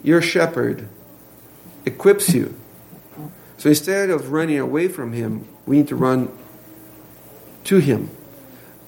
your 0.03 0.21
shepherd 0.21 0.87
equips 1.85 2.33
you. 2.33 2.55
So 3.61 3.69
instead 3.69 4.09
of 4.09 4.31
running 4.31 4.57
away 4.57 4.87
from 4.87 5.13
him, 5.13 5.47
we 5.67 5.77
need 5.77 5.87
to 5.89 5.95
run 5.95 6.35
to 7.65 7.77
him, 7.77 8.09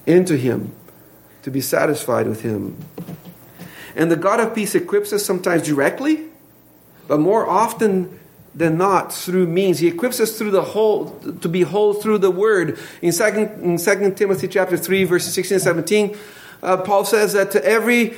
into 0.04 0.36
him, 0.36 0.74
to 1.44 1.50
be 1.52 1.60
satisfied 1.60 2.26
with 2.26 2.40
him. 2.40 2.76
And 3.94 4.10
the 4.10 4.16
God 4.16 4.40
of 4.40 4.52
peace 4.52 4.74
equips 4.74 5.12
us 5.12 5.24
sometimes 5.24 5.62
directly, 5.62 6.24
but 7.06 7.20
more 7.20 7.48
often 7.48 8.18
than 8.52 8.76
not 8.76 9.12
through 9.12 9.46
means. 9.46 9.78
He 9.78 9.86
equips 9.86 10.18
us 10.18 10.36
through 10.36 10.50
the 10.50 10.62
whole 10.62 11.20
to 11.20 11.48
be 11.48 11.62
whole 11.62 11.94
through 11.94 12.18
the 12.18 12.32
word. 12.32 12.76
In 13.00 13.12
second 13.12 13.62
in 13.62 13.78
second 13.78 14.16
Timothy 14.16 14.48
chapter 14.48 14.76
three, 14.76 15.04
verses 15.04 15.34
sixteen 15.34 15.54
and 15.54 15.62
seventeen, 15.62 16.16
uh, 16.64 16.78
Paul 16.78 17.04
says 17.04 17.34
that 17.34 17.52
to 17.52 17.64
every 17.64 18.14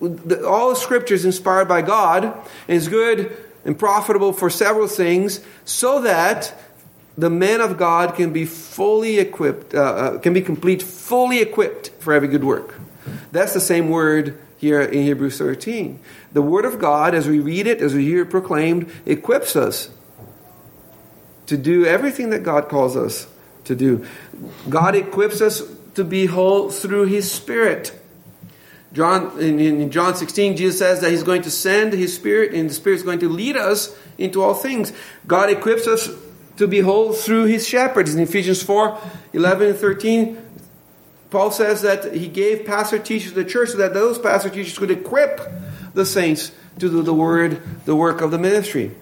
all 0.00 0.68
the 0.68 0.76
scriptures 0.76 1.24
inspired 1.24 1.66
by 1.66 1.82
God 1.82 2.22
and 2.22 2.76
is 2.76 2.86
good 2.86 3.36
and 3.68 3.78
profitable 3.78 4.32
for 4.32 4.48
several 4.48 4.86
things, 4.86 5.40
so 5.66 6.00
that 6.00 6.54
the 7.18 7.28
man 7.28 7.60
of 7.60 7.76
God 7.76 8.14
can 8.14 8.32
be 8.32 8.46
fully 8.46 9.18
equipped, 9.18 9.74
uh, 9.74 9.82
uh, 9.82 10.18
can 10.20 10.32
be 10.32 10.40
complete, 10.40 10.82
fully 10.82 11.40
equipped 11.40 11.90
for 12.00 12.14
every 12.14 12.28
good 12.28 12.44
work. 12.44 12.76
That's 13.30 13.52
the 13.52 13.60
same 13.60 13.90
word 13.90 14.38
here 14.56 14.80
in 14.80 15.02
Hebrews 15.02 15.36
13. 15.36 16.00
The 16.32 16.40
Word 16.40 16.64
of 16.64 16.78
God, 16.78 17.14
as 17.14 17.28
we 17.28 17.40
read 17.40 17.66
it, 17.66 17.82
as 17.82 17.92
we 17.92 18.06
hear 18.06 18.22
it 18.22 18.30
proclaimed, 18.30 18.90
equips 19.04 19.54
us 19.54 19.90
to 21.44 21.58
do 21.58 21.84
everything 21.84 22.30
that 22.30 22.42
God 22.42 22.70
calls 22.70 22.96
us 22.96 23.26
to 23.64 23.76
do. 23.76 24.06
God 24.70 24.94
equips 24.94 25.42
us 25.42 25.62
to 25.94 26.04
be 26.04 26.24
whole 26.24 26.70
through 26.70 27.04
His 27.04 27.30
Spirit. 27.30 27.97
John, 28.92 29.38
in, 29.38 29.60
in 29.60 29.90
John 29.90 30.14
16, 30.14 30.56
Jesus 30.56 30.78
says 30.78 31.00
that 31.00 31.10
He's 31.10 31.22
going 31.22 31.42
to 31.42 31.50
send 31.50 31.92
His 31.92 32.14
Spirit, 32.14 32.54
and 32.54 32.70
the 32.70 32.74
Spirit 32.74 32.96
is 32.96 33.02
going 33.02 33.18
to 33.20 33.28
lead 33.28 33.56
us 33.56 33.96
into 34.16 34.42
all 34.42 34.54
things. 34.54 34.92
God 35.26 35.50
equips 35.50 35.86
us 35.86 36.10
to 36.56 36.66
be 36.66 36.80
whole 36.80 37.12
through 37.12 37.44
His 37.44 37.66
shepherds. 37.66 38.14
In 38.14 38.20
Ephesians 38.20 38.62
4 38.62 38.98
11 39.34 39.68
and 39.68 39.78
13, 39.78 40.38
Paul 41.30 41.50
says 41.50 41.82
that 41.82 42.14
he 42.14 42.28
gave 42.28 42.64
pastor 42.64 42.98
teachers 42.98 43.32
to 43.32 43.42
the 43.42 43.48
church 43.48 43.70
so 43.70 43.78
that 43.78 43.92
those 43.92 44.18
pastor 44.18 44.48
teachers 44.48 44.78
could 44.78 44.90
equip 44.90 45.40
the 45.92 46.06
saints 46.06 46.52
to 46.78 46.88
do 46.88 47.02
the 47.02 47.12
word, 47.12 47.60
the 47.84 47.94
work 47.94 48.20
of 48.20 48.30
the 48.30 48.38
ministry. 48.38 48.94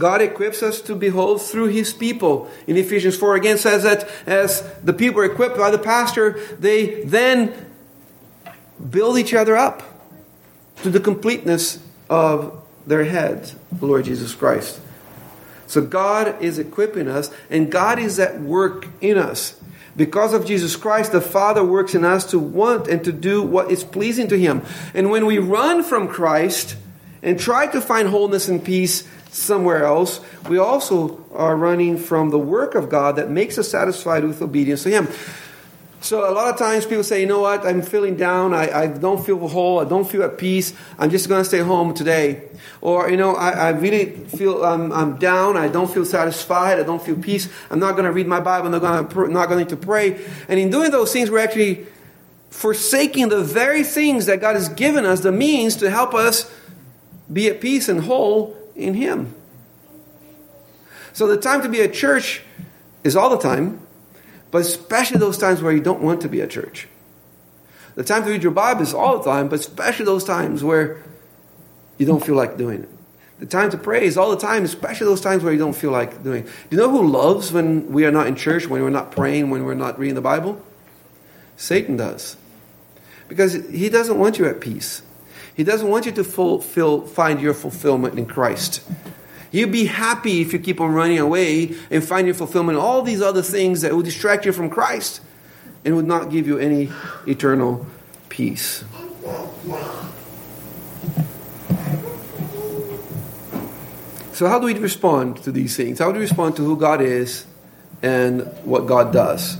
God 0.00 0.22
equips 0.22 0.62
us 0.62 0.80
to 0.82 0.94
behold 0.94 1.42
through 1.42 1.68
his 1.68 1.92
people. 1.92 2.50
In 2.66 2.78
Ephesians 2.78 3.16
4 3.16 3.36
again 3.36 3.58
says 3.58 3.82
that 3.82 4.08
as 4.26 4.62
the 4.82 4.94
people 4.94 5.20
are 5.20 5.26
equipped 5.26 5.58
by 5.58 5.70
the 5.70 5.78
pastor, 5.78 6.40
they 6.58 7.04
then 7.04 7.66
build 8.88 9.18
each 9.18 9.34
other 9.34 9.56
up 9.56 9.82
to 10.82 10.90
the 10.90 11.00
completeness 11.00 11.78
of 12.08 12.62
their 12.86 13.04
head, 13.04 13.52
the 13.70 13.84
Lord 13.84 14.06
Jesus 14.06 14.34
Christ. 14.34 14.80
So 15.66 15.82
God 15.82 16.42
is 16.42 16.58
equipping 16.58 17.06
us, 17.06 17.30
and 17.50 17.70
God 17.70 17.98
is 17.98 18.18
at 18.18 18.40
work 18.40 18.88
in 19.02 19.18
us. 19.18 19.60
Because 19.94 20.32
of 20.32 20.46
Jesus 20.46 20.76
Christ, 20.76 21.12
the 21.12 21.20
Father 21.20 21.62
works 21.62 21.94
in 21.94 22.06
us 22.06 22.30
to 22.30 22.38
want 22.38 22.88
and 22.88 23.04
to 23.04 23.12
do 23.12 23.42
what 23.42 23.70
is 23.70 23.84
pleasing 23.84 24.28
to 24.28 24.38
Him. 24.38 24.62
And 24.94 25.10
when 25.10 25.26
we 25.26 25.38
run 25.38 25.84
from 25.84 26.08
Christ 26.08 26.76
and 27.22 27.38
try 27.38 27.66
to 27.66 27.82
find 27.82 28.08
wholeness 28.08 28.48
and 28.48 28.64
peace 28.64 29.06
somewhere 29.30 29.84
else, 29.84 30.20
we 30.48 30.58
also 30.58 31.24
are 31.32 31.56
running 31.56 31.96
from 31.96 32.30
the 32.30 32.38
work 32.38 32.74
of 32.74 32.88
God 32.88 33.16
that 33.16 33.30
makes 33.30 33.58
us 33.58 33.68
satisfied 33.68 34.24
with 34.24 34.42
obedience 34.42 34.82
to 34.84 34.90
Him. 34.90 35.08
So 36.02 36.28
a 36.28 36.32
lot 36.32 36.50
of 36.50 36.58
times 36.58 36.86
people 36.86 37.04
say, 37.04 37.20
you 37.20 37.26
know 37.26 37.40
what, 37.40 37.66
I'm 37.66 37.82
feeling 37.82 38.16
down, 38.16 38.54
I, 38.54 38.70
I 38.72 38.86
don't 38.86 39.24
feel 39.24 39.46
whole, 39.46 39.80
I 39.80 39.84
don't 39.84 40.08
feel 40.10 40.22
at 40.22 40.38
peace, 40.38 40.72
I'm 40.98 41.10
just 41.10 41.28
going 41.28 41.42
to 41.42 41.44
stay 41.44 41.58
home 41.58 41.92
today. 41.92 42.48
Or, 42.80 43.10
you 43.10 43.18
know, 43.18 43.34
I, 43.36 43.50
I 43.50 43.68
really 43.70 44.06
feel 44.06 44.64
I'm, 44.64 44.92
I'm 44.92 45.18
down, 45.18 45.58
I 45.58 45.68
don't 45.68 45.92
feel 45.92 46.06
satisfied, 46.06 46.80
I 46.80 46.84
don't 46.84 47.02
feel 47.02 47.16
peace, 47.16 47.50
I'm 47.70 47.78
not 47.78 47.92
going 47.92 48.06
to 48.06 48.12
read 48.12 48.26
my 48.26 48.40
Bible, 48.40 48.66
I'm 48.66 48.72
not 48.72 48.80
going, 48.80 49.08
to, 49.08 49.32
not 49.32 49.50
going 49.50 49.66
to 49.66 49.76
pray. 49.76 50.24
And 50.48 50.58
in 50.58 50.70
doing 50.70 50.90
those 50.90 51.12
things, 51.12 51.30
we're 51.30 51.40
actually 51.40 51.86
forsaking 52.48 53.28
the 53.28 53.44
very 53.44 53.84
things 53.84 54.24
that 54.24 54.40
God 54.40 54.54
has 54.54 54.70
given 54.70 55.04
us, 55.04 55.20
the 55.20 55.32
means 55.32 55.76
to 55.76 55.90
help 55.90 56.14
us 56.14 56.50
be 57.30 57.48
at 57.48 57.60
peace 57.60 57.90
and 57.90 58.00
whole 58.00 58.56
in 58.80 58.94
Him. 58.94 59.34
So 61.12 61.26
the 61.26 61.36
time 61.36 61.62
to 61.62 61.68
be 61.68 61.82
at 61.82 61.92
church 61.92 62.42
is 63.04 63.16
all 63.16 63.30
the 63.30 63.38
time. 63.38 63.86
But 64.50 64.62
especially 64.62 65.18
those 65.18 65.38
times 65.38 65.62
where 65.62 65.72
you 65.72 65.80
don't 65.80 66.02
want 66.02 66.22
to 66.22 66.28
be 66.28 66.42
at 66.42 66.50
church. 66.50 66.88
The 67.94 68.04
time 68.04 68.24
to 68.24 68.30
read 68.30 68.42
your 68.42 68.52
Bible 68.52 68.82
is 68.82 68.94
all 68.94 69.18
the 69.18 69.24
time, 69.24 69.48
but 69.48 69.60
especially 69.60 70.04
those 70.04 70.24
times 70.24 70.64
where 70.64 71.02
you 71.98 72.06
don't 72.06 72.24
feel 72.24 72.34
like 72.34 72.56
doing 72.56 72.82
it. 72.82 72.88
The 73.38 73.46
time 73.46 73.70
to 73.70 73.78
pray 73.78 74.04
is 74.04 74.16
all 74.16 74.30
the 74.30 74.36
time, 74.36 74.64
especially 74.64 75.06
those 75.06 75.20
times 75.20 75.42
where 75.42 75.52
you 75.52 75.58
don't 75.58 75.74
feel 75.74 75.90
like 75.90 76.22
doing 76.22 76.44
it. 76.44 76.46
Do 76.68 76.76
you 76.76 76.78
know 76.78 76.90
who 76.90 77.06
loves 77.06 77.52
when 77.52 77.90
we 77.90 78.04
are 78.04 78.10
not 78.10 78.26
in 78.26 78.36
church, 78.36 78.66
when 78.66 78.82
we're 78.82 78.90
not 78.90 79.12
praying, 79.12 79.50
when 79.50 79.64
we're 79.64 79.74
not 79.74 79.98
reading 79.98 80.14
the 80.14 80.20
Bible? 80.20 80.62
Satan 81.56 81.96
does. 81.96 82.36
Because 83.28 83.54
he 83.54 83.88
doesn't 83.88 84.18
want 84.18 84.38
you 84.38 84.46
at 84.46 84.60
peace. 84.60 85.02
He 85.54 85.64
doesn't 85.64 85.88
want 85.88 86.06
you 86.06 86.12
to 86.12 86.24
fulfill, 86.24 87.02
find 87.02 87.40
your 87.40 87.54
fulfillment 87.54 88.18
in 88.18 88.26
Christ. 88.26 88.82
You'd 89.50 89.72
be 89.72 89.86
happy 89.86 90.40
if 90.40 90.52
you 90.52 90.58
keep 90.58 90.80
on 90.80 90.92
running 90.92 91.18
away 91.18 91.74
and 91.90 92.04
find 92.04 92.26
your 92.26 92.34
fulfillment 92.34 92.78
in 92.78 92.84
all 92.84 93.02
these 93.02 93.20
other 93.20 93.42
things 93.42 93.80
that 93.80 93.92
will 93.92 94.02
distract 94.02 94.46
you 94.46 94.52
from 94.52 94.70
Christ 94.70 95.20
and 95.84 95.96
would 95.96 96.06
not 96.06 96.30
give 96.30 96.46
you 96.46 96.58
any 96.58 96.90
eternal 97.26 97.86
peace. 98.28 98.84
So, 104.32 104.48
how 104.48 104.58
do 104.58 104.66
we 104.66 104.74
respond 104.74 105.42
to 105.42 105.52
these 105.52 105.76
things? 105.76 105.98
How 105.98 106.12
do 106.12 106.14
we 106.14 106.20
respond 106.20 106.56
to 106.56 106.64
who 106.64 106.76
God 106.76 107.02
is 107.02 107.44
and 108.02 108.42
what 108.64 108.86
God 108.86 109.12
does? 109.12 109.58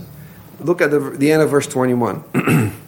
Look 0.59 0.81
at 0.81 0.89
the, 0.89 0.99
the 0.99 1.31
end 1.31 1.41
of 1.41 1.51
verse 1.51 1.67
21. 1.67 2.71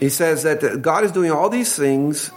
he 0.00 0.08
says 0.08 0.42
that 0.44 0.82
God 0.82 1.04
is 1.04 1.12
doing 1.12 1.30
all 1.30 1.48
these 1.48 1.74
things 1.74 2.30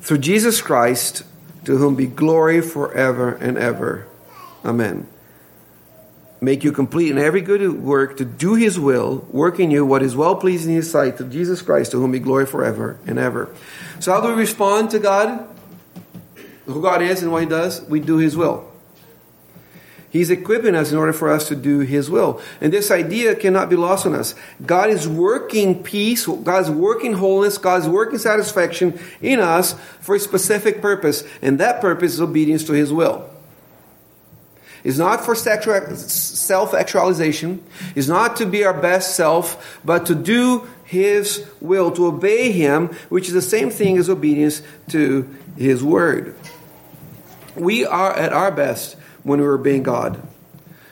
through 0.00 0.18
Jesus 0.18 0.60
Christ, 0.60 1.24
to 1.64 1.76
whom 1.76 1.94
be 1.94 2.06
glory 2.06 2.60
forever 2.60 3.34
and 3.34 3.56
ever. 3.56 4.06
Amen. 4.64 5.06
Make 6.40 6.64
you 6.64 6.72
complete 6.72 7.10
in 7.10 7.18
every 7.18 7.40
good 7.40 7.80
work 7.80 8.16
to 8.16 8.24
do 8.24 8.54
his 8.54 8.78
will, 8.78 9.26
work 9.30 9.60
in 9.60 9.70
you 9.70 9.86
what 9.86 10.02
is 10.02 10.16
well 10.16 10.34
pleasing 10.34 10.72
in 10.72 10.76
his 10.76 10.90
sight, 10.90 11.18
to 11.18 11.24
Jesus 11.24 11.62
Christ, 11.62 11.92
to 11.92 11.98
whom 11.98 12.10
be 12.10 12.18
glory 12.18 12.46
forever 12.46 12.98
and 13.06 13.18
ever. 13.18 13.54
So, 14.00 14.12
how 14.12 14.20
do 14.20 14.28
we 14.28 14.34
respond 14.34 14.90
to 14.90 14.98
God? 14.98 15.48
who 16.66 16.82
God 16.82 17.02
is 17.02 17.22
and 17.22 17.32
what 17.32 17.42
He 17.42 17.48
does, 17.48 17.82
we 17.82 18.00
do 18.00 18.18
His 18.18 18.36
will. 18.36 18.70
He's 20.12 20.28
equipping 20.28 20.74
us 20.74 20.92
in 20.92 20.98
order 20.98 21.14
for 21.14 21.30
us 21.30 21.48
to 21.48 21.56
do 21.56 21.78
His 21.78 22.10
will. 22.10 22.42
And 22.60 22.70
this 22.70 22.90
idea 22.90 23.34
cannot 23.34 23.70
be 23.70 23.76
lost 23.76 24.04
on 24.04 24.14
us. 24.14 24.34
God 24.64 24.90
is 24.90 25.08
working 25.08 25.82
peace, 25.82 26.26
God's 26.26 26.68
working 26.68 27.14
wholeness, 27.14 27.56
God's 27.56 27.88
working 27.88 28.18
satisfaction 28.18 29.00
in 29.22 29.40
us 29.40 29.72
for 30.00 30.14
a 30.14 30.20
specific 30.20 30.82
purpose. 30.82 31.24
And 31.40 31.58
that 31.60 31.80
purpose 31.80 32.12
is 32.12 32.20
obedience 32.20 32.64
to 32.64 32.74
His 32.74 32.92
will. 32.92 33.26
It's 34.84 34.98
not 34.98 35.24
for 35.24 35.34
self 35.34 36.74
actualization, 36.74 37.64
it's 37.94 38.08
not 38.08 38.36
to 38.36 38.44
be 38.44 38.64
our 38.64 38.78
best 38.78 39.16
self, 39.16 39.80
but 39.82 40.04
to 40.06 40.14
do 40.14 40.68
His 40.84 41.48
will, 41.62 41.90
to 41.92 42.08
obey 42.08 42.52
Him, 42.52 42.88
which 43.08 43.28
is 43.28 43.32
the 43.32 43.40
same 43.40 43.70
thing 43.70 43.96
as 43.96 44.10
obedience 44.10 44.60
to 44.90 45.34
His 45.56 45.82
word. 45.82 46.34
We 47.56 47.86
are 47.86 48.12
at 48.12 48.34
our 48.34 48.50
best 48.50 48.96
when 49.22 49.40
we 49.40 49.46
were 49.46 49.58
being 49.58 49.82
God. 49.82 50.20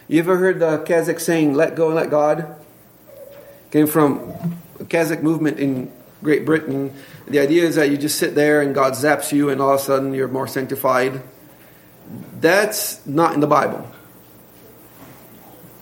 You 0.08 0.18
ever 0.18 0.36
heard 0.36 0.58
the 0.58 0.78
Keswick 0.78 1.20
saying, 1.20 1.54
let 1.54 1.76
go 1.76 1.86
and 1.86 1.94
let 1.94 2.10
God? 2.10 2.56
Came 3.70 3.86
from 3.86 4.58
Keswick 4.88 5.22
movement 5.22 5.60
in 5.60 5.92
Great 6.22 6.44
Britain. 6.44 6.92
The 7.28 7.38
idea 7.38 7.64
is 7.64 7.76
that 7.76 7.90
you 7.90 7.96
just 7.96 8.18
sit 8.18 8.34
there 8.34 8.60
and 8.60 8.74
God 8.74 8.94
zaps 8.94 9.32
you 9.32 9.50
and 9.50 9.60
all 9.60 9.74
of 9.74 9.80
a 9.80 9.82
sudden 9.82 10.12
you're 10.12 10.28
more 10.28 10.48
sanctified. 10.48 11.22
That's 12.40 13.04
not 13.06 13.34
in 13.34 13.40
the 13.40 13.46
Bible. 13.46 13.88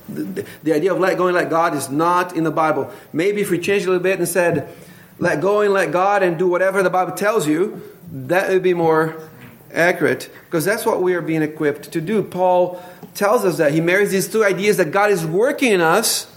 The, 0.09 0.47
the 0.63 0.73
idea 0.75 0.93
of 0.93 1.01
let 1.01 1.17
go 1.17 1.27
and 1.27 1.35
let 1.35 1.51
God 1.51 1.75
is 1.75 1.89
not 1.91 2.37
in 2.37 2.45
the 2.45 2.51
Bible. 2.51 2.91
Maybe 3.13 3.41
if 3.41 3.51
we 3.51 3.59
changed 3.59 3.87
a 3.87 3.89
little 3.89 4.03
bit 4.03 4.19
and 4.19 4.29
said, 4.29 4.75
let 5.19 5.41
go 5.41 5.63
and 5.63 5.73
let 5.73 5.91
God 5.91 6.23
and 6.23 6.39
do 6.39 6.49
whatever 6.49 6.83
the 6.83 6.91
Bible 6.91 7.13
tells 7.13 7.47
you, 7.47 7.83
that 8.13 8.51
would 8.51 8.63
be 8.63 8.75
more 8.75 9.17
accurate 9.73 10.31
because 10.45 10.65
that's 10.65 10.87
what 10.87 11.03
we 11.03 11.15
are 11.15 11.23
being 11.23 11.43
equipped 11.43 11.93
to 11.93 12.01
do. 12.01 12.23
Paul 12.23 12.83
tells 13.15 13.45
us 13.45 13.59
that 13.59 13.73
he 13.73 13.81
marries 13.81 14.11
these 14.11 14.29
two 14.29 14.45
ideas 14.45 14.77
that 14.77 14.91
God 14.91 15.11
is 15.11 15.25
working 15.27 15.73
in 15.73 15.81
us 15.81 16.33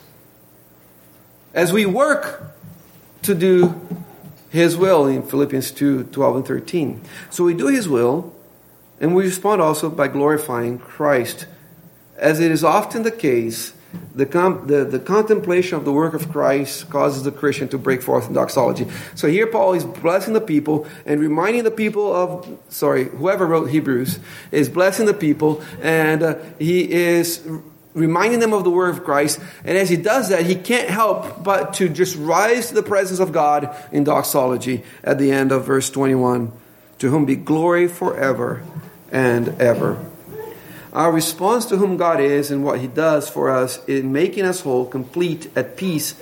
as 1.53 1.71
we 1.71 1.85
work 1.85 2.55
to 3.23 3.35
do 3.35 3.79
his 4.49 4.75
will 4.75 5.07
in 5.07 5.23
Philippians 5.23 5.71
2 5.71 6.05
12 6.05 6.35
and 6.35 6.45
13. 6.45 7.01
So 7.29 7.43
we 7.43 7.53
do 7.53 7.67
his 7.67 7.87
will 7.87 8.33
and 8.99 9.15
we 9.15 9.23
respond 9.23 9.61
also 9.61 9.89
by 9.89 10.07
glorifying 10.07 10.77
Christ. 10.77 11.47
As 12.17 12.39
it 12.39 12.51
is 12.51 12.63
often 12.63 13.03
the 13.03 13.11
case, 13.11 13.73
the, 14.15 14.25
com- 14.25 14.67
the, 14.67 14.83
the 14.83 14.99
contemplation 14.99 15.77
of 15.77 15.85
the 15.85 15.91
work 15.91 16.13
of 16.13 16.31
Christ 16.31 16.89
causes 16.89 17.23
the 17.23 17.31
Christian 17.31 17.67
to 17.69 17.77
break 17.77 18.01
forth 18.01 18.27
in 18.27 18.33
doxology. 18.33 18.87
So 19.15 19.27
here 19.27 19.47
Paul 19.47 19.73
is 19.73 19.85
blessing 19.85 20.33
the 20.33 20.41
people 20.41 20.87
and 21.05 21.19
reminding 21.19 21.63
the 21.63 21.71
people 21.71 22.13
of, 22.13 22.59
sorry, 22.69 23.05
whoever 23.05 23.45
wrote 23.45 23.69
Hebrews 23.69 24.19
is 24.51 24.69
blessing 24.69 25.05
the 25.05 25.13
people 25.13 25.63
and 25.81 26.23
uh, 26.23 26.35
he 26.59 26.91
is 26.91 27.45
reminding 27.93 28.39
them 28.39 28.53
of 28.53 28.63
the 28.63 28.69
word 28.69 28.89
of 28.89 29.03
Christ. 29.03 29.39
And 29.63 29.77
as 29.77 29.89
he 29.89 29.97
does 29.97 30.29
that, 30.29 30.45
he 30.45 30.55
can't 30.55 30.89
help 30.89 31.43
but 31.43 31.73
to 31.75 31.89
just 31.89 32.15
rise 32.17 32.69
to 32.69 32.75
the 32.75 32.83
presence 32.83 33.19
of 33.19 33.31
God 33.31 33.75
in 33.91 34.03
doxology 34.03 34.83
at 35.03 35.17
the 35.17 35.31
end 35.31 35.51
of 35.51 35.65
verse 35.65 35.89
21. 35.89 36.51
To 36.99 37.09
whom 37.09 37.25
be 37.25 37.35
glory 37.35 37.87
forever 37.87 38.63
and 39.11 39.49
ever. 39.59 40.05
Our 40.93 41.11
response 41.11 41.65
to 41.67 41.77
whom 41.77 41.97
God 41.97 42.19
is 42.19 42.51
and 42.51 42.63
what 42.63 42.79
He 42.79 42.87
does 42.87 43.29
for 43.29 43.49
us 43.49 43.83
in 43.85 44.11
making 44.11 44.43
us 44.43 44.61
whole, 44.61 44.85
complete, 44.85 45.49
at 45.55 45.77
peace, 45.77 46.15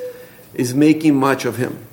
is 0.54 0.74
making 0.74 1.16
much 1.16 1.46
of 1.46 1.58
Him. 1.58 1.86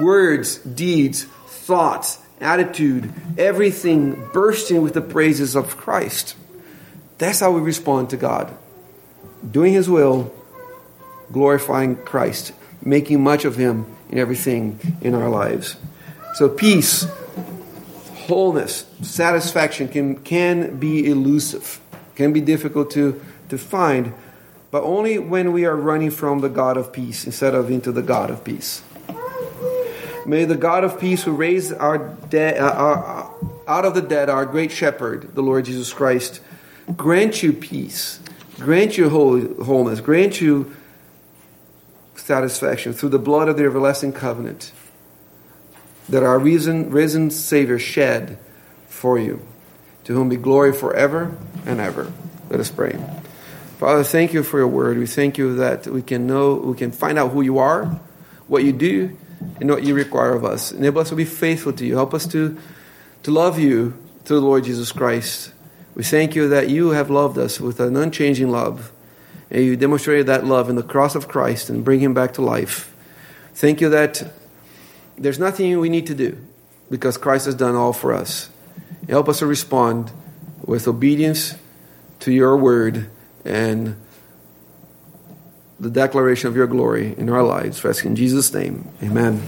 Words, 0.00 0.58
deeds, 0.58 1.24
thoughts, 1.24 2.18
attitude, 2.40 3.12
everything 3.36 4.28
bursting 4.32 4.82
with 4.82 4.94
the 4.94 5.00
praises 5.00 5.56
of 5.56 5.76
Christ. 5.76 6.36
That's 7.18 7.40
how 7.40 7.50
we 7.50 7.60
respond 7.60 8.10
to 8.10 8.16
God. 8.16 8.56
Doing 9.48 9.72
His 9.72 9.90
will, 9.90 10.32
glorifying 11.32 11.96
Christ, 11.96 12.52
making 12.82 13.22
much 13.22 13.44
of 13.44 13.56
Him 13.56 13.86
in 14.08 14.18
everything 14.18 14.78
in 15.00 15.14
our 15.14 15.28
lives. 15.28 15.76
So, 16.34 16.48
peace 16.48 17.06
wholeness, 18.30 18.86
satisfaction 19.02 19.88
can, 19.88 20.14
can 20.22 20.78
be 20.78 21.10
elusive, 21.10 21.80
can 22.14 22.32
be 22.32 22.40
difficult 22.40 22.92
to, 22.92 23.20
to 23.48 23.58
find, 23.58 24.14
but 24.70 24.84
only 24.84 25.18
when 25.18 25.52
we 25.52 25.64
are 25.64 25.74
running 25.74 26.12
from 26.12 26.38
the 26.40 26.48
God 26.48 26.76
of 26.76 26.92
peace 26.92 27.26
instead 27.26 27.56
of 27.56 27.72
into 27.72 27.90
the 27.90 28.02
God 28.02 28.30
of 28.30 28.44
peace. 28.44 28.84
May 30.24 30.44
the 30.44 30.56
God 30.56 30.84
of 30.84 31.00
peace 31.00 31.24
who 31.24 31.32
raised 31.32 31.72
our 31.74 31.98
dead, 32.30 32.58
uh, 32.58 32.70
our, 32.70 33.34
out 33.66 33.84
of 33.84 33.94
the 33.94 34.02
dead, 34.02 34.30
our 34.30 34.46
great 34.46 34.70
shepherd, 34.70 35.34
the 35.34 35.42
Lord 35.42 35.64
Jesus 35.64 35.92
Christ, 35.92 36.40
grant 36.96 37.42
you 37.42 37.52
peace, 37.52 38.20
grant 38.60 38.96
you 38.96 39.08
wholeness, 39.08 40.00
grant 40.00 40.40
you 40.40 40.76
satisfaction 42.14 42.92
through 42.92 43.08
the 43.08 43.18
blood 43.18 43.48
of 43.48 43.56
the 43.56 43.64
everlasting 43.64 44.12
covenant 44.12 44.70
that 46.10 46.22
our 46.22 46.38
risen, 46.38 46.90
risen 46.90 47.30
Savior 47.30 47.78
shed 47.78 48.38
for 48.88 49.18
you, 49.18 49.40
to 50.04 50.12
whom 50.12 50.28
be 50.28 50.36
glory 50.36 50.72
forever 50.72 51.36
and 51.64 51.80
ever. 51.80 52.12
Let 52.48 52.60
us 52.60 52.70
pray. 52.70 52.98
Father, 53.78 54.04
thank 54.04 54.34
you 54.34 54.42
for 54.42 54.58
your 54.58 54.68
word. 54.68 54.98
We 54.98 55.06
thank 55.06 55.38
you 55.38 55.56
that 55.56 55.86
we 55.86 56.02
can 56.02 56.26
know, 56.26 56.54
we 56.54 56.76
can 56.76 56.92
find 56.92 57.18
out 57.18 57.30
who 57.30 57.40
you 57.40 57.58
are, 57.58 57.86
what 58.46 58.64
you 58.64 58.72
do, 58.72 59.16
and 59.60 59.70
what 59.70 59.84
you 59.84 59.94
require 59.94 60.34
of 60.34 60.44
us. 60.44 60.72
Enable 60.72 61.00
us 61.00 61.08
to 61.10 61.14
be 61.14 61.24
faithful 61.24 61.72
to 61.72 61.86
you. 61.86 61.94
Help 61.94 62.12
us 62.12 62.26
to, 62.28 62.58
to 63.22 63.30
love 63.30 63.58
you 63.58 63.96
through 64.24 64.40
the 64.40 64.46
Lord 64.46 64.64
Jesus 64.64 64.92
Christ. 64.92 65.52
We 65.94 66.02
thank 66.02 66.34
you 66.34 66.48
that 66.48 66.68
you 66.68 66.90
have 66.90 67.08
loved 67.08 67.38
us 67.38 67.60
with 67.60 67.80
an 67.80 67.96
unchanging 67.96 68.50
love, 68.50 68.92
and 69.50 69.64
you 69.64 69.76
demonstrated 69.76 70.26
that 70.26 70.44
love 70.44 70.68
in 70.68 70.76
the 70.76 70.82
cross 70.82 71.14
of 71.14 71.28
Christ 71.28 71.70
and 71.70 71.84
bring 71.84 72.00
him 72.00 72.14
back 72.14 72.34
to 72.34 72.42
life. 72.42 72.94
Thank 73.54 73.80
you 73.80 73.88
that 73.90 74.30
there's 75.20 75.38
nothing 75.38 75.78
we 75.78 75.90
need 75.90 76.06
to 76.06 76.14
do 76.14 76.36
because 76.90 77.16
Christ 77.16 77.44
has 77.44 77.54
done 77.54 77.76
all 77.76 77.92
for 77.92 78.12
us. 78.12 78.50
Help 79.08 79.28
us 79.28 79.38
to 79.40 79.46
respond 79.46 80.10
with 80.64 80.88
obedience 80.88 81.54
to 82.20 82.32
your 82.32 82.56
word 82.56 83.08
and 83.44 83.96
the 85.78 85.90
declaration 85.90 86.48
of 86.48 86.56
your 86.56 86.66
glory 86.66 87.14
in 87.16 87.28
our 87.28 87.42
lives. 87.42 87.78
For 87.78 87.90
in 87.90 88.16
Jesus' 88.16 88.52
name, 88.52 88.88
amen. 89.02 89.42